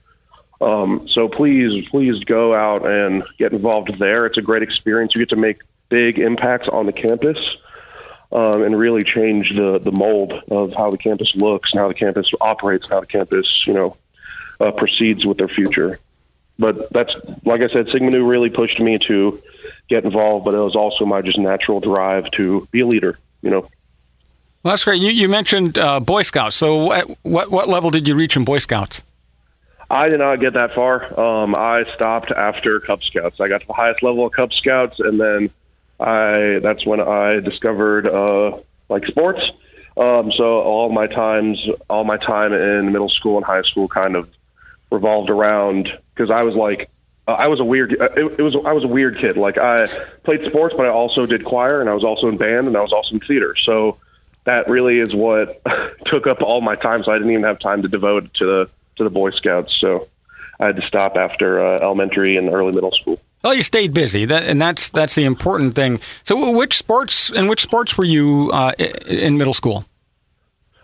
Um, 0.61 1.07
so 1.07 1.29
please, 1.29 1.87
please 1.89 2.23
go 2.23 2.53
out 2.53 2.85
and 2.85 3.23
get 3.37 3.53
involved 3.53 3.97
there. 3.97 4.25
It's 4.25 4.37
a 4.37 4.41
great 4.41 4.63
experience. 4.63 5.13
You 5.15 5.19
get 5.19 5.29
to 5.29 5.35
make 5.35 5.61
big 5.87 6.19
impacts 6.19 6.67
on 6.67 6.85
the 6.85 6.93
campus 6.93 7.57
um, 8.31 8.63
and 8.63 8.77
really 8.77 9.01
change 9.01 9.55
the, 9.55 9.79
the 9.79 9.91
mold 9.91 10.33
of 10.51 10.73
how 10.73 10.91
the 10.91 10.97
campus 10.97 11.35
looks 11.35 11.71
and 11.71 11.79
how 11.79 11.87
the 11.87 11.93
campus 11.93 12.29
operates 12.41 12.87
how 12.89 12.99
the 12.99 13.07
campus, 13.07 13.63
you 13.65 13.73
know, 13.73 13.97
uh, 14.59 14.71
proceeds 14.71 15.25
with 15.25 15.37
their 15.37 15.47
future. 15.47 15.99
But 16.59 16.91
that's, 16.91 17.15
like 17.45 17.61
I 17.61 17.71
said, 17.71 17.89
Sigma 17.89 18.11
Nu 18.11 18.25
really 18.25 18.49
pushed 18.49 18.79
me 18.81 18.99
to 18.99 19.41
get 19.89 20.05
involved, 20.05 20.45
but 20.45 20.53
it 20.53 20.59
was 20.59 20.75
also 20.75 21.05
my 21.05 21.21
just 21.21 21.37
natural 21.37 21.79
drive 21.79 22.29
to 22.31 22.67
be 22.71 22.81
a 22.81 22.87
leader. 22.87 23.17
You 23.41 23.49
know. 23.49 23.61
Well, 24.61 24.73
that's 24.73 24.83
great. 24.83 25.01
You, 25.01 25.09
you 25.09 25.29
mentioned 25.29 25.77
uh, 25.77 25.99
Boy 25.99 26.21
Scouts. 26.21 26.55
So, 26.55 26.83
what, 26.83 27.17
what, 27.23 27.49
what 27.49 27.67
level 27.69 27.89
did 27.89 28.07
you 28.07 28.15
reach 28.15 28.35
in 28.35 28.43
Boy 28.43 28.59
Scouts? 28.59 29.03
I 29.89 30.09
did 30.09 30.19
not 30.19 30.35
get 30.39 30.53
that 30.53 30.75
far. 30.75 31.19
Um, 31.19 31.55
I 31.55 31.85
stopped 31.95 32.31
after 32.31 32.79
Cub 32.79 33.03
Scouts. 33.03 33.39
I 33.39 33.47
got 33.47 33.61
to 33.61 33.67
the 33.67 33.73
highest 33.73 34.03
level 34.03 34.25
of 34.25 34.33
Cub 34.33 34.53
Scouts, 34.53 34.99
and 34.99 35.19
then 35.19 35.49
I 35.99 36.59
that's 36.61 36.85
when 36.85 36.99
I 37.01 37.39
discovered 37.39 38.05
uh, 38.05 38.59
like 38.89 39.05
sports. 39.07 39.51
Um, 39.97 40.31
so 40.31 40.61
all 40.61 40.89
my 40.89 41.07
times, 41.07 41.67
all 41.89 42.03
my 42.03 42.17
time 42.17 42.53
in 42.53 42.91
middle 42.91 43.09
school 43.09 43.37
and 43.37 43.45
high 43.45 43.63
school, 43.63 43.87
kind 43.87 44.15
of 44.15 44.29
revolved 44.91 45.29
around 45.29 45.97
because 46.13 46.29
I 46.29 46.45
was 46.45 46.55
like 46.55 46.89
uh, 47.29 47.33
I 47.33 47.47
was 47.47 47.59
a 47.59 47.63
weird. 47.63 47.99
Uh, 47.99 48.05
it, 48.15 48.39
it, 48.39 48.41
was 48.41 48.55
I 48.65 48.73
was 48.73 48.83
a 48.83 48.87
weird 48.87 49.17
kid. 49.17 49.37
Like 49.37 49.57
I 49.57 49.85
played 50.23 50.45
sports, 50.45 50.75
but 50.75 50.87
I 50.87 50.89
also 50.89 51.25
did 51.25 51.45
choir, 51.45 51.79
and 51.79 51.89
I 51.89 51.93
was 51.93 52.03
also 52.03 52.27
in 52.27 52.37
band, 52.37 52.67
and 52.67 52.75
I 52.75 52.81
was 52.81 52.91
also 52.91 53.15
in 53.15 53.19
theater. 53.19 53.55
So 53.55 53.97
that 54.45 54.67
really 54.67 54.99
is 54.99 55.13
what 55.13 55.61
took 56.05 56.25
up 56.25 56.41
all 56.41 56.61
my 56.61 56.75
time. 56.75 57.03
So 57.03 57.11
I 57.11 57.17
didn't 57.17 57.31
even 57.31 57.43
have 57.43 57.59
time 57.59 57.83
to 57.83 57.87
devote 57.87 58.33
to 58.35 58.45
the 58.45 58.69
to 58.95 59.03
the 59.03 59.11
Boy 59.11 59.29
Scouts. 59.29 59.77
So 59.79 60.07
I 60.59 60.67
had 60.67 60.77
to 60.77 60.81
stop 60.81 61.17
after 61.17 61.63
uh, 61.63 61.77
elementary 61.81 62.35
and 62.35 62.49
early 62.49 62.73
middle 62.73 62.91
school. 62.91 63.19
Well, 63.43 63.53
you 63.53 63.63
stayed 63.63 63.93
busy, 63.93 64.25
that, 64.25 64.43
and 64.43 64.59
that's 64.59 64.89
that's 64.89 65.13
the 65.13 65.23
important 65.23 65.75
thing. 65.75 65.99
So, 66.23 66.51
which 66.51 66.75
sports 66.77 67.29
and 67.29 67.47
which 67.47 67.61
sports 67.61 67.97
were 67.97 68.05
you 68.05 68.49
uh, 68.51 68.71
in 69.07 69.37
middle 69.37 69.53
school? 69.53 69.85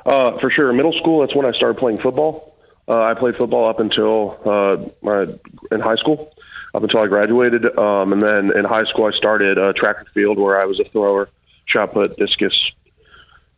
Uh, 0.05 0.37
for 0.37 0.51
sure, 0.51 0.71
middle 0.71 0.93
school. 0.93 1.21
That's 1.21 1.35
when 1.35 1.47
I 1.47 1.57
started 1.57 1.79
playing 1.79 1.97
football. 1.97 2.55
Uh, 2.87 3.01
I 3.01 3.13
played 3.15 3.35
football 3.35 3.67
up 3.67 3.79
until 3.79 4.39
uh, 4.45 4.77
my, 5.01 5.25
in 5.71 5.79
high 5.79 5.95
school, 5.95 6.31
up 6.75 6.83
until 6.83 6.99
I 6.99 7.07
graduated, 7.07 7.77
um, 7.77 8.13
and 8.13 8.21
then 8.21 8.55
in 8.55 8.65
high 8.65 8.83
school 8.85 9.05
I 9.05 9.11
started 9.11 9.57
uh, 9.57 9.73
track 9.73 9.97
and 9.99 10.07
field, 10.09 10.37
where 10.37 10.61
I 10.61 10.65
was 10.65 10.79
a 10.79 10.83
thrower, 10.83 11.29
shot 11.65 11.93
put, 11.93 12.17
discus, 12.17 12.73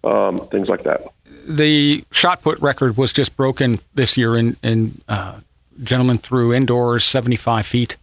um, 0.03 0.37
things 0.37 0.69
like 0.69 0.83
that. 0.83 1.01
The 1.47 2.03
shot 2.11 2.41
put 2.41 2.59
record 2.59 2.97
was 2.97 3.11
just 3.11 3.35
broken 3.35 3.79
this 3.95 4.17
year, 4.17 4.37
in, 4.37 5.01
uh, 5.07 5.39
gentlemen 5.83 6.17
threw 6.17 6.53
indoors 6.53 7.03
seventy 7.03 7.35
five 7.35 7.65
feet. 7.65 7.97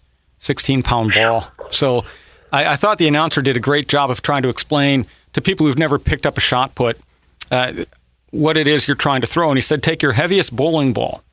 16 0.44 0.83
pound 0.83 1.14
ball. 1.14 1.50
So 1.71 2.04
I, 2.52 2.73
I, 2.73 2.76
thought 2.76 2.99
the 2.99 3.09
announcer 3.09 3.40
did 3.40 3.56
a 3.56 3.61
great 3.61 3.88
job 3.88 4.11
of 4.11 4.21
trying 4.21 4.42
to 4.42 4.50
explain 4.50 5.06
to 5.33 5.40
people 5.40 5.66
who've 5.66 5.78
never 5.78 5.99
picked 5.99 6.26
up 6.26 6.37
a 6.37 6.40
shot 6.40 6.75
put 6.75 6.99
uh, 7.50 7.73
what 8.30 8.59
it 8.59 8.68
is 8.68 8.87
you're 8.87 8.94
trying 8.94 9.23
to 9.23 9.26
throw. 9.26 9.49
And 9.49 9.56
he 9.56 9.62
said, 9.62 9.83
take 9.83 10.02
your 10.02 10.12
heaviest 10.12 10.54
bowling 10.54 10.92
ball 10.92 11.24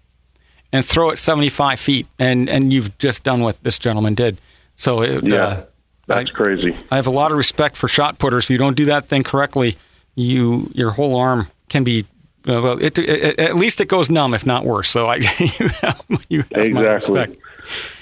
and 0.72 0.86
throw 0.86 1.10
it 1.10 1.18
75 1.18 1.80
feet. 1.80 2.08
And, 2.20 2.50
and 2.50 2.72
you've 2.72 2.98
just 2.98 3.24
done 3.24 3.42
what 3.42 3.62
this 3.64 3.78
gentleman 3.78 4.16
did. 4.16 4.40
So 4.76 5.02
it, 5.02 5.24
yeah, 5.24 5.44
uh, 5.44 5.66
that's 6.08 6.30
I, 6.30 6.34
crazy. 6.34 6.76
I 6.90 6.96
have 6.96 7.08
a 7.08 7.12
lot 7.12 7.32
of 7.32 7.38
respect 7.38 7.76
for 7.78 7.88
shot 7.88 8.18
putters. 8.18 8.46
If 8.46 8.50
you 8.50 8.58
don't 8.58 8.76
do 8.76 8.86
that 8.86 9.06
thing 9.06 9.24
correctly, 9.24 9.78
you 10.16 10.72
your 10.74 10.92
whole 10.92 11.16
arm 11.16 11.48
can 11.70 11.84
be 11.84 12.06
uh, 12.48 12.62
well. 12.62 12.82
It, 12.82 12.98
it, 12.98 13.40
at 13.40 13.56
least 13.56 13.80
it 13.82 13.88
goes 13.88 14.10
numb, 14.10 14.34
if 14.34 14.46
not 14.46 14.66
worse. 14.66 14.90
So 14.90 15.08
I 15.08 15.16
you 15.60 15.68
have, 15.82 16.26
you 16.30 16.44
have 16.54 16.66
exactly. 16.66 17.38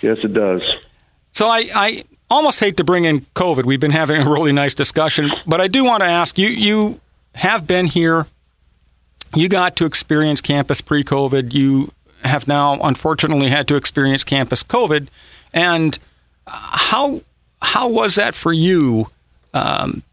Yes, 0.02 0.20
it 0.24 0.34
does. 0.34 0.62
So 1.32 1.48
I, 1.48 1.68
I 1.76 2.04
almost 2.30 2.60
hate 2.60 2.78
to 2.78 2.84
bring 2.84 3.06
in 3.06 3.22
COVID. 3.36 3.66
We've 3.66 3.80
been 3.80 3.92
having 3.92 4.22
a 4.22 4.30
really 4.30 4.52
nice 4.52 4.74
discussion, 4.74 5.32
but 5.46 5.62
I 5.62 5.68
do 5.68 5.84
want 5.84 6.02
to 6.02 6.08
ask 6.08 6.38
you 6.38 6.48
you 6.48 7.00
have 7.36 7.68
been 7.68 7.86
here. 7.86 8.28
You 9.36 9.48
got 9.48 9.76
to 9.76 9.86
experience 9.86 10.42
campus 10.42 10.82
pre 10.82 11.04
COVID. 11.04 11.54
You 11.54 11.92
have 12.24 12.48
now, 12.48 12.80
unfortunately, 12.82 13.50
had 13.50 13.68
to 13.70 13.76
experience 13.76 14.24
campus 14.24 14.64
COVID. 14.64 15.08
And 15.54 15.98
how 16.48 17.22
how 17.62 17.90
was 17.90 18.16
that 18.16 18.36
for 18.36 18.54
you 18.54 19.10
um, 19.54 20.04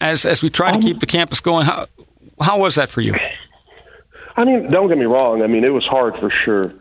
as 0.00 0.24
as 0.24 0.42
we 0.42 0.50
try 0.50 0.72
to 0.72 0.78
keep 0.78 1.00
the 1.00 1.06
campus 1.06 1.40
going? 1.40 1.66
How 1.66 1.86
how 2.40 2.58
was 2.60 2.76
that 2.76 2.88
for 2.88 3.00
you? 3.00 3.14
I 4.36 4.44
mean, 4.44 4.68
don't 4.68 4.88
get 4.88 4.98
me 4.98 5.06
wrong. 5.06 5.42
I 5.42 5.48
mean, 5.48 5.64
it 5.64 5.72
was 5.72 5.84
hard 5.84 6.16
for 6.16 6.30
sure. 6.30 6.72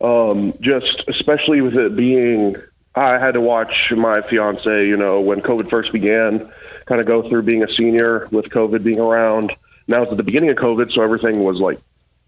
Um, 0.00 0.54
just 0.60 1.04
especially 1.08 1.60
with 1.60 1.76
it 1.76 1.96
being 1.96 2.56
I 2.94 3.18
had 3.18 3.34
to 3.34 3.40
watch 3.40 3.92
my 3.92 4.20
fiance, 4.22 4.86
you 4.86 4.96
know, 4.96 5.20
when 5.20 5.40
COVID 5.40 5.70
first 5.70 5.92
began, 5.92 6.50
kind 6.86 7.00
of 7.00 7.06
go 7.06 7.28
through 7.28 7.42
being 7.42 7.62
a 7.62 7.72
senior 7.72 8.26
with 8.30 8.46
COVID 8.46 8.82
being 8.82 8.98
around. 8.98 9.54
Now 9.86 10.02
it's 10.02 10.10
at 10.10 10.16
the 10.16 10.22
beginning 10.22 10.50
of 10.50 10.56
COVID, 10.56 10.92
so 10.92 11.02
everything 11.02 11.44
was 11.44 11.60
like 11.60 11.80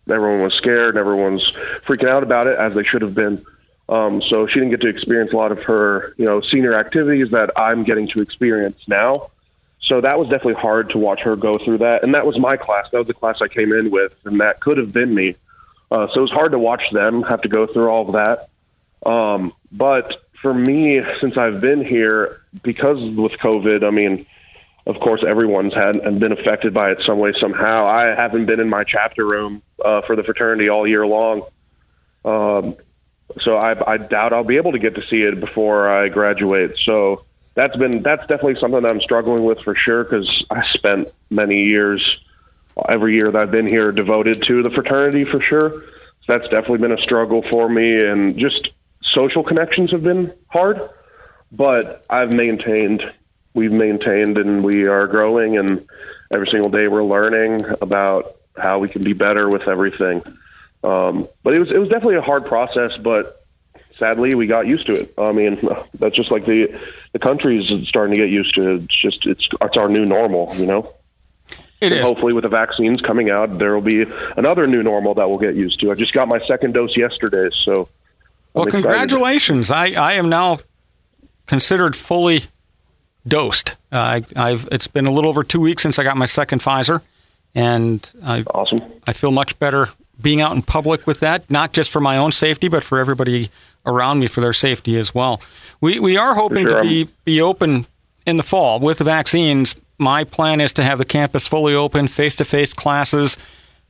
everyone 0.08 0.42
was 0.42 0.54
scared 0.54 0.96
and 0.96 1.00
everyone's 1.00 1.52
freaking 1.86 2.08
out 2.08 2.22
about 2.22 2.46
it 2.46 2.58
as 2.58 2.74
they 2.74 2.84
should 2.84 3.02
have 3.02 3.14
been. 3.14 3.44
Um, 3.88 4.22
so 4.22 4.46
she 4.46 4.54
didn't 4.54 4.70
get 4.70 4.80
to 4.82 4.88
experience 4.88 5.32
a 5.32 5.36
lot 5.36 5.52
of 5.52 5.62
her, 5.64 6.14
you 6.16 6.24
know, 6.24 6.40
senior 6.40 6.78
activities 6.78 7.30
that 7.32 7.50
I'm 7.56 7.84
getting 7.84 8.08
to 8.08 8.22
experience 8.22 8.78
now. 8.86 9.30
So 9.80 10.00
that 10.00 10.18
was 10.18 10.28
definitely 10.28 10.60
hard 10.60 10.90
to 10.90 10.98
watch 10.98 11.22
her 11.22 11.36
go 11.36 11.54
through 11.54 11.78
that. 11.78 12.04
And 12.04 12.14
that 12.14 12.24
was 12.24 12.38
my 12.38 12.56
class. 12.56 12.88
That 12.90 12.98
was 12.98 13.08
the 13.08 13.14
class 13.14 13.42
I 13.42 13.48
came 13.48 13.72
in 13.72 13.90
with, 13.90 14.14
and 14.24 14.40
that 14.40 14.60
could 14.60 14.78
have 14.78 14.92
been 14.92 15.14
me. 15.14 15.36
Uh, 15.90 16.06
so 16.08 16.20
it 16.20 16.22
was 16.22 16.30
hard 16.30 16.52
to 16.52 16.58
watch 16.58 16.90
them 16.90 17.22
have 17.24 17.42
to 17.42 17.48
go 17.48 17.66
through 17.66 17.88
all 17.88 18.06
of 18.06 18.12
that. 18.12 18.48
Um, 19.04 19.52
but 19.72 20.22
for 20.40 20.54
me, 20.54 21.02
since 21.20 21.36
I've 21.36 21.60
been 21.60 21.84
here, 21.84 22.42
because 22.62 23.00
with 23.10 23.32
COVID, 23.32 23.84
I 23.84 23.90
mean, 23.90 24.24
of 24.86 24.98
course, 25.00 25.22
everyone's 25.22 25.74
had 25.74 25.96
and 25.96 26.18
been 26.18 26.32
affected 26.32 26.74
by 26.74 26.90
it 26.90 27.02
some 27.02 27.18
way, 27.18 27.32
somehow. 27.38 27.86
I 27.86 28.06
haven't 28.06 28.46
been 28.46 28.60
in 28.60 28.68
my 28.68 28.82
chapter 28.82 29.26
room 29.26 29.62
uh, 29.84 30.02
for 30.02 30.16
the 30.16 30.24
fraternity 30.24 30.68
all 30.68 30.86
year 30.86 31.06
long. 31.06 31.42
Um, 32.24 32.76
so 33.40 33.56
I, 33.56 33.92
I 33.92 33.96
doubt 33.96 34.32
I'll 34.32 34.44
be 34.44 34.56
able 34.56 34.72
to 34.72 34.78
get 34.78 34.94
to 34.96 35.06
see 35.06 35.22
it 35.22 35.40
before 35.40 35.88
I 35.88 36.08
graduate. 36.08 36.78
So 36.78 37.24
that's 37.54 37.76
been 37.76 38.02
that's 38.02 38.26
definitely 38.26 38.56
something 38.56 38.82
that 38.82 38.90
I'm 38.90 39.00
struggling 39.00 39.44
with 39.44 39.60
for 39.60 39.74
sure 39.74 40.04
because 40.04 40.44
I 40.50 40.66
spent 40.66 41.08
many 41.30 41.64
years, 41.64 42.20
every 42.88 43.14
year 43.14 43.30
that 43.30 43.42
I've 43.42 43.50
been 43.50 43.68
here, 43.68 43.92
devoted 43.92 44.42
to 44.44 44.62
the 44.62 44.70
fraternity 44.70 45.24
for 45.24 45.40
sure. 45.40 45.70
So 46.24 46.38
that's 46.38 46.48
definitely 46.48 46.78
been 46.78 46.92
a 46.92 47.02
struggle 47.02 47.42
for 47.42 47.68
me, 47.68 48.04
and 48.04 48.36
just 48.38 48.70
social 49.02 49.42
connections 49.42 49.92
have 49.92 50.02
been 50.02 50.32
hard, 50.48 50.80
but 51.50 52.04
I've 52.08 52.32
maintained, 52.32 53.12
we've 53.54 53.72
maintained, 53.72 54.38
and 54.38 54.62
we 54.64 54.86
are 54.86 55.06
growing. 55.06 55.56
And 55.56 55.86
every 56.30 56.48
single 56.48 56.70
day 56.70 56.88
we're 56.88 57.04
learning 57.04 57.64
about 57.80 58.36
how 58.56 58.78
we 58.78 58.88
can 58.88 59.02
be 59.02 59.12
better 59.12 59.48
with 59.48 59.68
everything. 59.68 60.22
Um, 60.84 61.28
but 61.42 61.54
it 61.54 61.58
was 61.58 61.70
it 61.70 61.78
was 61.78 61.88
definitely 61.88 62.16
a 62.16 62.22
hard 62.22 62.46
process, 62.46 62.96
but 62.96 63.46
sadly 63.98 64.34
we 64.34 64.46
got 64.46 64.66
used 64.66 64.86
to 64.86 64.94
it. 64.94 65.14
I 65.16 65.32
mean, 65.32 65.60
that's 65.94 66.16
just 66.16 66.30
like 66.30 66.44
the 66.44 66.78
the 67.12 67.18
country's 67.18 67.88
starting 67.88 68.14
to 68.14 68.20
get 68.20 68.30
used 68.30 68.54
to 68.56 68.62
it. 68.62 68.82
It's 68.84 68.96
just 68.96 69.26
it's 69.26 69.48
it's 69.60 69.76
our 69.76 69.88
new 69.88 70.04
normal, 70.04 70.54
you 70.56 70.66
know. 70.66 70.92
It 71.80 71.90
is. 71.92 72.02
Hopefully, 72.02 72.32
with 72.32 72.42
the 72.42 72.48
vaccines 72.48 73.00
coming 73.00 73.28
out, 73.28 73.58
there 73.58 73.74
will 73.74 73.80
be 73.80 74.06
another 74.36 74.68
new 74.68 74.84
normal 74.84 75.14
that 75.14 75.28
we'll 75.28 75.40
get 75.40 75.56
used 75.56 75.80
to. 75.80 75.90
I 75.90 75.94
just 75.96 76.12
got 76.12 76.28
my 76.28 76.38
second 76.46 76.74
dose 76.74 76.96
yesterday, 76.96 77.50
so 77.52 77.88
well, 78.54 78.66
congratulations! 78.66 79.70
I, 79.70 79.86
I 79.92 80.12
am 80.12 80.28
now 80.28 80.60
considered 81.46 81.96
fully 81.96 82.42
dosed. 83.26 83.74
Uh, 83.90 84.20
I, 84.36 84.50
have 84.50 84.68
it's 84.72 84.86
been 84.86 85.06
a 85.06 85.12
little 85.12 85.30
over 85.30 85.44
two 85.44 85.60
weeks 85.60 85.82
since 85.82 85.98
I 85.98 86.04
got 86.04 86.16
my 86.16 86.26
second 86.26 86.60
Pfizer, 86.60 87.02
and 87.54 88.10
I 88.24 88.42
awesome. 88.42 88.80
I 89.06 89.12
feel 89.12 89.32
much 89.32 89.58
better 89.58 89.90
being 90.20 90.40
out 90.40 90.52
in 90.52 90.62
public 90.62 91.06
with 91.06 91.20
that, 91.20 91.50
not 91.50 91.72
just 91.72 91.90
for 91.90 92.00
my 92.00 92.16
own 92.16 92.32
safety, 92.32 92.68
but 92.68 92.84
for 92.84 92.98
everybody 92.98 93.50
around 93.84 94.20
me 94.20 94.26
for 94.26 94.40
their 94.40 94.52
safety 94.52 94.96
as 94.96 95.14
well. 95.14 95.40
We 95.80 95.98
we 96.00 96.16
are 96.16 96.34
hoping 96.34 96.68
sure. 96.68 96.82
to 96.82 96.88
be 96.88 97.08
be 97.24 97.40
open 97.40 97.86
in 98.26 98.36
the 98.36 98.42
fall 98.42 98.80
with 98.80 98.98
the 98.98 99.04
vaccines. 99.04 99.74
My 99.98 100.24
plan 100.24 100.60
is 100.60 100.72
to 100.74 100.82
have 100.82 100.98
the 100.98 101.04
campus 101.04 101.46
fully 101.46 101.74
open, 101.74 102.08
face 102.08 102.36
to 102.36 102.44
face 102.44 102.72
classes, 102.72 103.38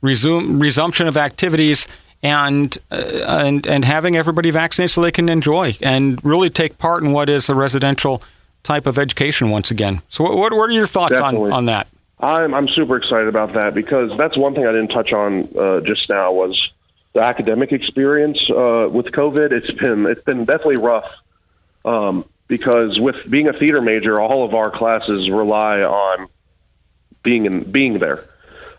resume 0.01 0.59
resumption 0.59 1.07
of 1.07 1.17
activities 1.17 1.87
and 2.21 2.77
uh, 2.91 3.25
and 3.27 3.67
and 3.67 3.85
having 3.85 4.15
everybody 4.15 4.49
vaccinated 4.51 4.91
so 4.91 5.01
they 5.01 5.11
can 5.11 5.29
enjoy 5.29 5.73
and 5.81 6.23
really 6.23 6.49
take 6.49 6.77
part 6.77 7.03
in 7.03 7.11
what 7.11 7.29
is 7.29 7.49
a 7.49 7.55
residential 7.55 8.23
type 8.63 8.87
of 8.87 8.97
education 8.97 9.49
once 9.49 9.71
again. 9.71 10.01
So, 10.09 10.23
what 10.23 10.53
what 10.53 10.69
are 10.69 10.73
your 10.73 10.87
thoughts 10.87 11.19
on 11.19 11.51
on 11.51 11.65
that? 11.65 11.87
I'm 12.19 12.53
I'm 12.53 12.67
super 12.67 12.95
excited 12.95 13.27
about 13.27 13.53
that 13.53 13.73
because 13.73 14.17
that's 14.17 14.37
one 14.37 14.55
thing 14.55 14.65
I 14.65 14.71
didn't 14.71 14.91
touch 14.91 15.13
on 15.13 15.49
uh, 15.57 15.81
just 15.81 16.09
now 16.09 16.31
was 16.31 16.71
the 17.13 17.21
academic 17.21 17.71
experience 17.71 18.49
uh, 18.49 18.87
with 18.91 19.07
COVID. 19.07 19.51
It's 19.51 19.71
been 19.71 20.05
it's 20.05 20.23
been 20.23 20.45
definitely 20.45 20.77
rough 20.77 21.11
um, 21.85 22.25
because 22.47 22.99
with 22.99 23.29
being 23.29 23.47
a 23.47 23.53
theater 23.53 23.81
major, 23.81 24.19
all 24.19 24.45
of 24.45 24.55
our 24.55 24.71
classes 24.71 25.29
rely 25.29 25.81
on 25.81 26.27
being 27.23 27.45
in 27.45 27.69
being 27.69 27.97
there 27.99 28.27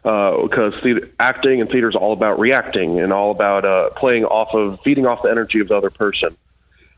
because 0.02 0.74
uh, 0.84 1.00
acting 1.18 1.60
and 1.60 1.70
theater 1.70 1.88
is 1.88 1.96
all 1.96 2.12
about 2.12 2.38
reacting 2.38 3.00
and 3.00 3.12
all 3.12 3.30
about 3.30 3.64
uh, 3.64 3.90
playing 3.90 4.24
off 4.24 4.54
of 4.54 4.80
feeding 4.82 5.06
off 5.06 5.22
the 5.22 5.30
energy 5.30 5.60
of 5.60 5.68
the 5.68 5.76
other 5.76 5.90
person, 5.90 6.36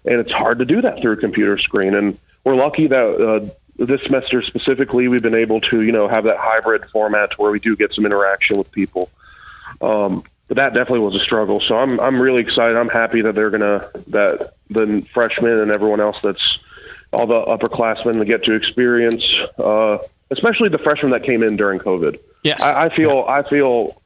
and 0.05 0.21
it's 0.21 0.33
hard 0.33 0.59
to 0.61 0.65
do 0.65 0.81
that 0.81 1.01
through 1.01 1.13
a 1.13 1.17
computer 1.17 1.59
screen. 1.59 1.95
And 1.95 2.19
we're 2.47 2.55
lucky 2.55 2.87
that 2.87 3.05
uh, 3.21 3.85
this 3.85 4.01
semester 4.05 4.41
specifically, 4.41 5.09
we've 5.09 5.21
been 5.21 5.35
able 5.35 5.61
to 5.63 5.83
you 5.83 5.91
know 5.91 6.07
have 6.07 6.25
that 6.25 6.39
hybrid 6.39 6.89
format 6.91 7.37
where 7.39 7.51
we 7.51 7.59
do 7.59 7.77
get 7.77 7.93
some 7.93 8.07
interaction 8.07 8.57
with 8.57 8.71
people. 8.71 9.11
Um, 9.81 10.23
but 10.47 10.57
that 10.59 10.73
definitely 10.73 11.01
was 11.01 11.17
a 11.17 11.21
struggle. 11.21 11.61
So 11.61 11.77
I'm 11.77 11.99
I'm 11.99 12.21
really 12.21 12.41
excited. 12.41 12.77
I'm 12.77 12.89
happy 12.89 13.21
that 13.23 13.35
they're 13.35 13.51
gonna 13.51 13.91
that 14.07 14.55
the 14.71 15.05
freshmen 15.13 15.59
and 15.59 15.73
everyone 15.73 16.01
else 16.01 16.21
that's 16.23 16.61
all 17.13 17.27
the 17.27 17.45
upperclassmen 17.45 18.25
get 18.27 18.45
to 18.45 18.53
experience, 18.53 19.25
uh, 19.59 19.99
especially 20.31 20.69
the 20.69 20.79
freshmen 20.79 21.11
that 21.11 21.25
came 21.25 21.43
in 21.43 21.57
during 21.57 21.81
COVID. 21.81 22.21
Yes, 22.45 22.63
I, 22.63 22.85
I 22.85 22.89
feel 22.91 23.25
I 23.29 23.43
feel 23.43 24.01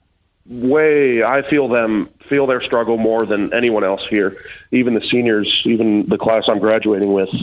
way 0.46 1.22
I 1.22 1.42
feel 1.42 1.68
them 1.68 2.08
feel 2.26 2.46
their 2.46 2.62
struggle 2.62 2.96
more 2.96 3.26
than 3.26 3.52
anyone 3.52 3.84
else 3.84 4.06
here, 4.06 4.34
even 4.70 4.94
the 4.94 5.02
seniors, 5.02 5.60
even 5.66 6.06
the 6.06 6.16
class 6.16 6.44
I'm 6.48 6.58
graduating 6.58 7.12
with, 7.12 7.34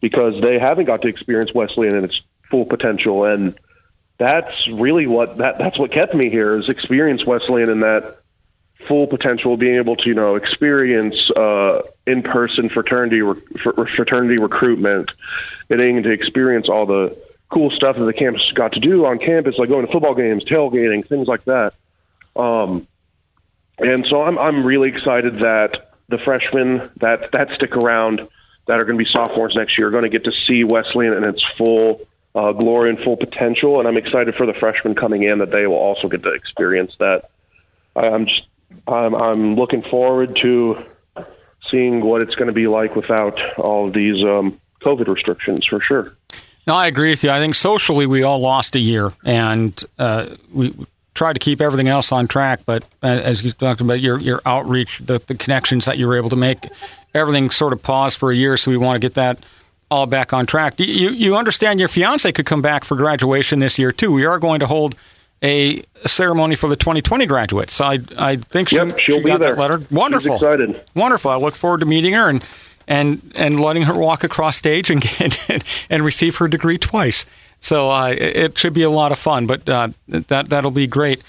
because 0.00 0.40
they 0.40 0.58
haven't 0.58 0.86
got 0.86 1.02
to 1.02 1.08
experience 1.08 1.54
Wesleyan 1.54 1.96
in 1.96 2.04
its 2.04 2.22
full 2.50 2.64
potential, 2.64 3.24
and 3.24 3.58
that's 4.18 4.68
really 4.68 5.06
what 5.06 5.36
that 5.36 5.58
that's 5.58 5.78
what 5.78 5.90
kept 5.90 6.14
me 6.14 6.28
here 6.28 6.56
is 6.56 6.68
experience 6.68 7.24
Wesleyan 7.24 7.70
in 7.70 7.80
that 7.80 8.18
full 8.86 9.06
potential, 9.06 9.56
being 9.56 9.76
able 9.76 9.96
to 9.96 10.08
you 10.08 10.14
know 10.14 10.36
experience 10.36 11.30
uh, 11.30 11.82
in 12.06 12.22
person 12.22 12.68
fraternity 12.68 13.22
re- 13.22 13.40
fraternity 13.56 14.36
recruitment, 14.42 15.12
getting 15.68 16.02
to 16.02 16.10
experience 16.10 16.68
all 16.68 16.86
the 16.86 17.16
cool 17.50 17.70
stuff 17.70 17.96
that 17.96 18.04
the 18.04 18.12
campus 18.12 18.50
got 18.52 18.72
to 18.72 18.80
do 18.80 19.04
on 19.04 19.18
campus, 19.18 19.58
like 19.58 19.68
going 19.68 19.84
to 19.84 19.92
football 19.92 20.14
games, 20.14 20.44
tailgating, 20.44 21.06
things 21.06 21.26
like 21.26 21.44
that. 21.44 21.74
Um, 22.36 22.86
and 23.78 24.06
so 24.06 24.22
I'm 24.22 24.38
I'm 24.38 24.64
really 24.64 24.88
excited 24.88 25.40
that 25.40 25.94
the 26.08 26.18
freshmen 26.18 26.90
that 26.96 27.32
that 27.32 27.52
stick 27.52 27.76
around 27.76 28.28
that 28.70 28.80
are 28.80 28.84
going 28.84 28.96
to 28.96 29.04
be 29.04 29.10
sophomores 29.10 29.56
next 29.56 29.76
year 29.76 29.88
are 29.88 29.90
going 29.90 30.04
to 30.04 30.08
get 30.08 30.22
to 30.22 30.30
see 30.30 30.62
Wesleyan 30.62 31.14
in 31.14 31.24
its 31.24 31.42
full 31.42 32.06
uh, 32.36 32.52
glory 32.52 32.90
and 32.90 33.00
full 33.00 33.16
potential. 33.16 33.80
And 33.80 33.88
I'm 33.88 33.96
excited 33.96 34.36
for 34.36 34.46
the 34.46 34.54
freshmen 34.54 34.94
coming 34.94 35.24
in 35.24 35.38
that 35.38 35.50
they 35.50 35.66
will 35.66 35.74
also 35.74 36.08
get 36.08 36.22
to 36.22 36.30
experience 36.30 36.94
that. 37.00 37.30
I'm 37.96 38.26
just 38.26 38.46
I'm, 38.86 39.12
I'm 39.16 39.56
looking 39.56 39.82
forward 39.82 40.36
to 40.36 40.86
seeing 41.68 42.00
what 42.00 42.22
it's 42.22 42.36
going 42.36 42.46
to 42.46 42.52
be 42.52 42.68
like 42.68 42.94
without 42.94 43.40
all 43.58 43.88
of 43.88 43.92
these 43.92 44.22
um, 44.22 44.60
COVID 44.82 45.08
restrictions 45.08 45.66
for 45.66 45.80
sure. 45.80 46.16
No, 46.68 46.76
I 46.76 46.86
agree 46.86 47.10
with 47.10 47.24
you. 47.24 47.30
I 47.32 47.40
think 47.40 47.56
socially 47.56 48.06
we 48.06 48.22
all 48.22 48.38
lost 48.38 48.76
a 48.76 48.78
year, 48.78 49.12
and 49.24 49.82
uh, 49.98 50.36
we 50.52 50.72
tried 51.20 51.34
to 51.34 51.38
keep 51.38 51.60
everything 51.60 51.86
else 51.86 52.12
on 52.12 52.26
track. 52.26 52.60
But 52.64 52.82
uh, 53.02 53.08
as 53.08 53.44
you 53.44 53.50
talked 53.50 53.82
about 53.82 54.00
your 54.00 54.18
your 54.20 54.40
outreach, 54.46 55.00
the, 55.04 55.18
the 55.18 55.34
connections 55.34 55.84
that 55.84 55.98
you 55.98 56.06
were 56.06 56.16
able 56.16 56.30
to 56.30 56.36
make, 56.36 56.66
everything 57.12 57.50
sort 57.50 57.74
of 57.74 57.82
paused 57.82 58.18
for 58.18 58.30
a 58.30 58.34
year. 58.34 58.56
So 58.56 58.70
we 58.70 58.78
want 58.78 58.96
to 58.96 59.06
get 59.06 59.12
that 59.16 59.44
all 59.90 60.06
back 60.06 60.32
on 60.32 60.46
track. 60.46 60.80
You 60.80 61.10
you 61.10 61.36
understand 61.36 61.78
your 61.78 61.90
fiance 61.90 62.32
could 62.32 62.46
come 62.46 62.62
back 62.62 62.84
for 62.84 62.96
graduation 62.96 63.58
this 63.58 63.78
year 63.78 63.92
too. 63.92 64.10
We 64.10 64.24
are 64.24 64.38
going 64.38 64.60
to 64.60 64.66
hold 64.66 64.94
a 65.42 65.82
ceremony 66.06 66.54
for 66.54 66.70
the 66.70 66.76
2020 66.76 67.26
graduates. 67.26 67.78
I 67.82 67.98
I 68.16 68.36
think 68.36 68.70
she, 68.70 68.76
yep, 68.76 68.98
she 68.98 69.20
got 69.20 69.40
there. 69.40 69.54
that 69.54 69.60
letter. 69.60 69.82
Wonderful, 69.90 70.38
She's 70.38 70.42
excited, 70.42 70.82
wonderful. 70.94 71.30
I 71.30 71.36
look 71.36 71.54
forward 71.54 71.80
to 71.80 71.86
meeting 71.86 72.14
her 72.14 72.30
and 72.30 72.42
and 72.88 73.30
and 73.34 73.60
letting 73.60 73.82
her 73.82 73.94
walk 73.94 74.24
across 74.24 74.56
stage 74.56 74.90
and 74.90 75.02
get, 75.02 75.62
and 75.90 76.02
receive 76.02 76.36
her 76.36 76.48
degree 76.48 76.78
twice. 76.78 77.26
So 77.60 77.90
uh, 77.90 78.14
it 78.16 78.58
should 78.58 78.72
be 78.72 78.82
a 78.82 78.90
lot 78.90 79.12
of 79.12 79.18
fun. 79.18 79.46
But 79.46 79.68
uh, 79.68 79.88
that 80.08 80.48
that'll 80.48 80.70
be 80.70 80.86
great. 80.86 81.22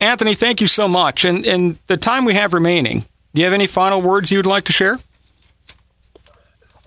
Anthony, 0.00 0.34
thank 0.34 0.60
you 0.60 0.66
so 0.66 0.86
much. 0.86 1.24
And 1.24 1.46
in 1.46 1.78
the 1.86 1.96
time 1.96 2.24
we 2.24 2.34
have 2.34 2.52
remaining, 2.52 3.06
do 3.32 3.40
you 3.40 3.44
have 3.44 3.54
any 3.54 3.66
final 3.66 4.02
words 4.02 4.30
you'd 4.30 4.46
like 4.46 4.64
to 4.64 4.72
share? 4.72 4.98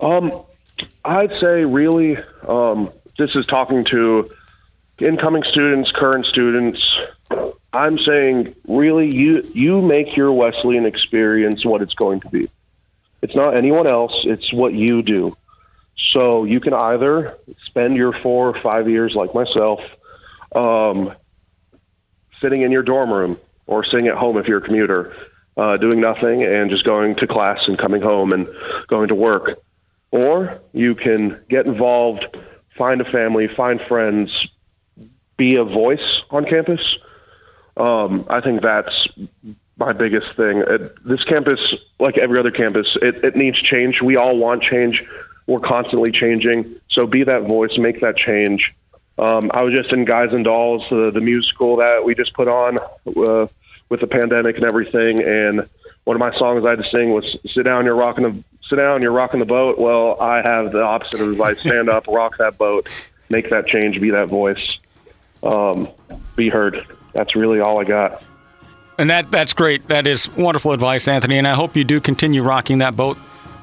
Um, 0.00 0.32
I'd 1.04 1.32
say 1.40 1.64
really, 1.64 2.16
um, 2.46 2.92
this 3.18 3.34
is 3.34 3.46
talking 3.46 3.84
to 3.86 4.30
incoming 5.00 5.42
students, 5.42 5.90
current 5.90 6.26
students. 6.26 6.96
I'm 7.72 7.98
saying 7.98 8.54
really, 8.66 9.14
you 9.14 9.48
you 9.52 9.82
make 9.82 10.16
your 10.16 10.32
Wesleyan 10.32 10.86
experience 10.86 11.64
what 11.64 11.82
it's 11.82 11.94
going 11.94 12.20
to 12.20 12.28
be. 12.28 12.48
It's 13.20 13.34
not 13.34 13.56
anyone 13.56 13.86
else, 13.86 14.24
it's 14.24 14.52
what 14.52 14.74
you 14.74 15.02
do. 15.02 15.36
So 15.98 16.44
you 16.44 16.60
can 16.60 16.74
either 16.74 17.38
spend 17.64 17.96
your 17.96 18.12
four 18.12 18.48
or 18.48 18.54
five 18.54 18.88
years, 18.88 19.14
like 19.14 19.34
myself, 19.34 19.80
um, 20.54 21.12
sitting 22.40 22.62
in 22.62 22.70
your 22.70 22.82
dorm 22.82 23.12
room 23.12 23.38
or 23.66 23.84
sitting 23.84 24.06
at 24.08 24.14
home 24.14 24.38
if 24.38 24.48
you're 24.48 24.58
a 24.58 24.62
commuter, 24.62 25.14
uh, 25.56 25.76
doing 25.76 26.00
nothing 26.00 26.42
and 26.42 26.70
just 26.70 26.84
going 26.84 27.16
to 27.16 27.26
class 27.26 27.66
and 27.66 27.78
coming 27.78 28.00
home 28.00 28.32
and 28.32 28.48
going 28.86 29.08
to 29.08 29.14
work. 29.14 29.58
Or 30.10 30.60
you 30.72 30.94
can 30.94 31.44
get 31.48 31.66
involved, 31.66 32.36
find 32.76 33.00
a 33.00 33.04
family, 33.04 33.48
find 33.48 33.80
friends, 33.80 34.48
be 35.36 35.56
a 35.56 35.64
voice 35.64 36.22
on 36.30 36.44
campus. 36.44 36.98
Um, 37.76 38.24
I 38.30 38.40
think 38.40 38.62
that's 38.62 39.08
my 39.76 39.92
biggest 39.92 40.32
thing. 40.32 40.64
this 41.04 41.24
campus, 41.24 41.74
like 41.98 42.18
every 42.18 42.38
other 42.38 42.50
campus, 42.50 42.96
it, 43.02 43.24
it 43.24 43.36
needs 43.36 43.58
change. 43.58 44.00
We 44.00 44.16
all 44.16 44.36
want 44.36 44.62
change. 44.62 45.04
We're 45.48 45.58
constantly 45.58 46.12
changing. 46.12 46.76
So 46.90 47.06
be 47.06 47.24
that 47.24 47.48
voice, 47.48 47.78
make 47.78 48.00
that 48.00 48.16
change. 48.16 48.74
Um, 49.18 49.50
I 49.52 49.62
was 49.62 49.72
just 49.72 49.92
in 49.92 50.04
Guys 50.04 50.32
and 50.32 50.44
Dolls, 50.44 50.84
uh, 50.92 51.10
the 51.10 51.22
musical 51.22 51.76
that 51.78 52.04
we 52.04 52.14
just 52.14 52.34
put 52.34 52.48
on 52.48 52.78
uh, 52.78 53.46
with 53.88 54.00
the 54.00 54.06
pandemic 54.06 54.56
and 54.56 54.64
everything. 54.64 55.20
And 55.22 55.68
one 56.04 56.14
of 56.14 56.20
my 56.20 56.36
songs 56.38 56.64
I 56.66 56.70
had 56.70 56.84
to 56.84 56.88
sing 56.88 57.12
was 57.12 57.36
"Sit 57.46 57.64
down, 57.64 57.86
you're 57.86 57.96
rocking 57.96 58.24
the 58.24 58.44
sit 58.68 58.76
down, 58.76 59.00
you're 59.00 59.10
rocking 59.12 59.40
the 59.40 59.46
boat." 59.46 59.78
Well, 59.78 60.20
I 60.20 60.42
have 60.42 60.70
the 60.70 60.82
opposite 60.82 61.20
of 61.20 61.30
advice: 61.30 61.58
stand 61.60 61.88
up, 61.88 62.06
rock 62.06 62.36
that 62.36 62.58
boat, 62.58 62.88
make 63.30 63.48
that 63.48 63.66
change, 63.66 64.00
be 64.00 64.10
that 64.10 64.28
voice, 64.28 64.78
um, 65.42 65.88
be 66.36 66.50
heard. 66.50 66.86
That's 67.14 67.34
really 67.34 67.60
all 67.60 67.80
I 67.80 67.84
got. 67.84 68.22
And 68.98 69.10
that 69.10 69.30
that's 69.30 69.54
great. 69.54 69.88
That 69.88 70.06
is 70.06 70.28
wonderful 70.36 70.72
advice, 70.72 71.08
Anthony. 71.08 71.38
And 71.38 71.48
I 71.48 71.54
hope 71.54 71.74
you 71.74 71.84
do 71.84 72.00
continue 72.00 72.42
rocking 72.42 72.78
that 72.78 72.96
boat 72.96 73.16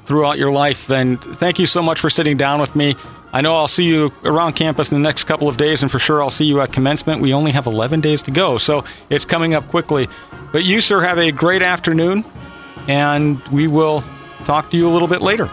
throughout 0.06 0.38
your 0.38 0.52
life. 0.52 0.90
And 0.90 1.22
thank 1.22 1.60
you 1.60 1.66
so 1.66 1.82
much 1.82 2.00
for 2.00 2.10
sitting 2.10 2.38
down 2.38 2.60
with 2.60 2.76
me. 2.76 2.96
I 3.34 3.42
know 3.42 3.58
I'll 3.58 3.68
see 3.68 3.84
you 3.84 4.14
around 4.24 4.54
campus 4.54 4.92
in 4.92 4.98
the 4.98 5.04
next 5.04 5.26
couple 5.26 5.50
of 5.50 5.58
days, 5.58 5.82
and 5.82 5.92
for 5.92 6.00
sure 6.00 6.22
I'll 6.22 6.30
see 6.30 6.46
you 6.46 6.62
at 6.62 6.72
commencement. 6.72 7.22
We 7.22 7.34
only 7.34 7.52
have 7.52 7.66
11 7.66 8.00
days 8.00 8.22
to 8.24 8.32
go, 8.32 8.58
so 8.58 8.86
it's 9.10 9.26
coming 9.26 9.54
up 9.54 9.68
quickly. 9.68 10.08
But 10.54 10.64
you, 10.64 10.80
sir, 10.80 11.02
have 11.02 11.18
a 11.18 11.32
great 11.32 11.62
afternoon, 11.62 12.24
and 12.88 13.46
we 13.50 13.68
will 13.68 14.06
talk 14.46 14.72
to 14.72 14.78
you 14.78 14.88
a 14.88 14.92
little 14.92 15.10
bit 15.10 15.22
later. 15.22 15.50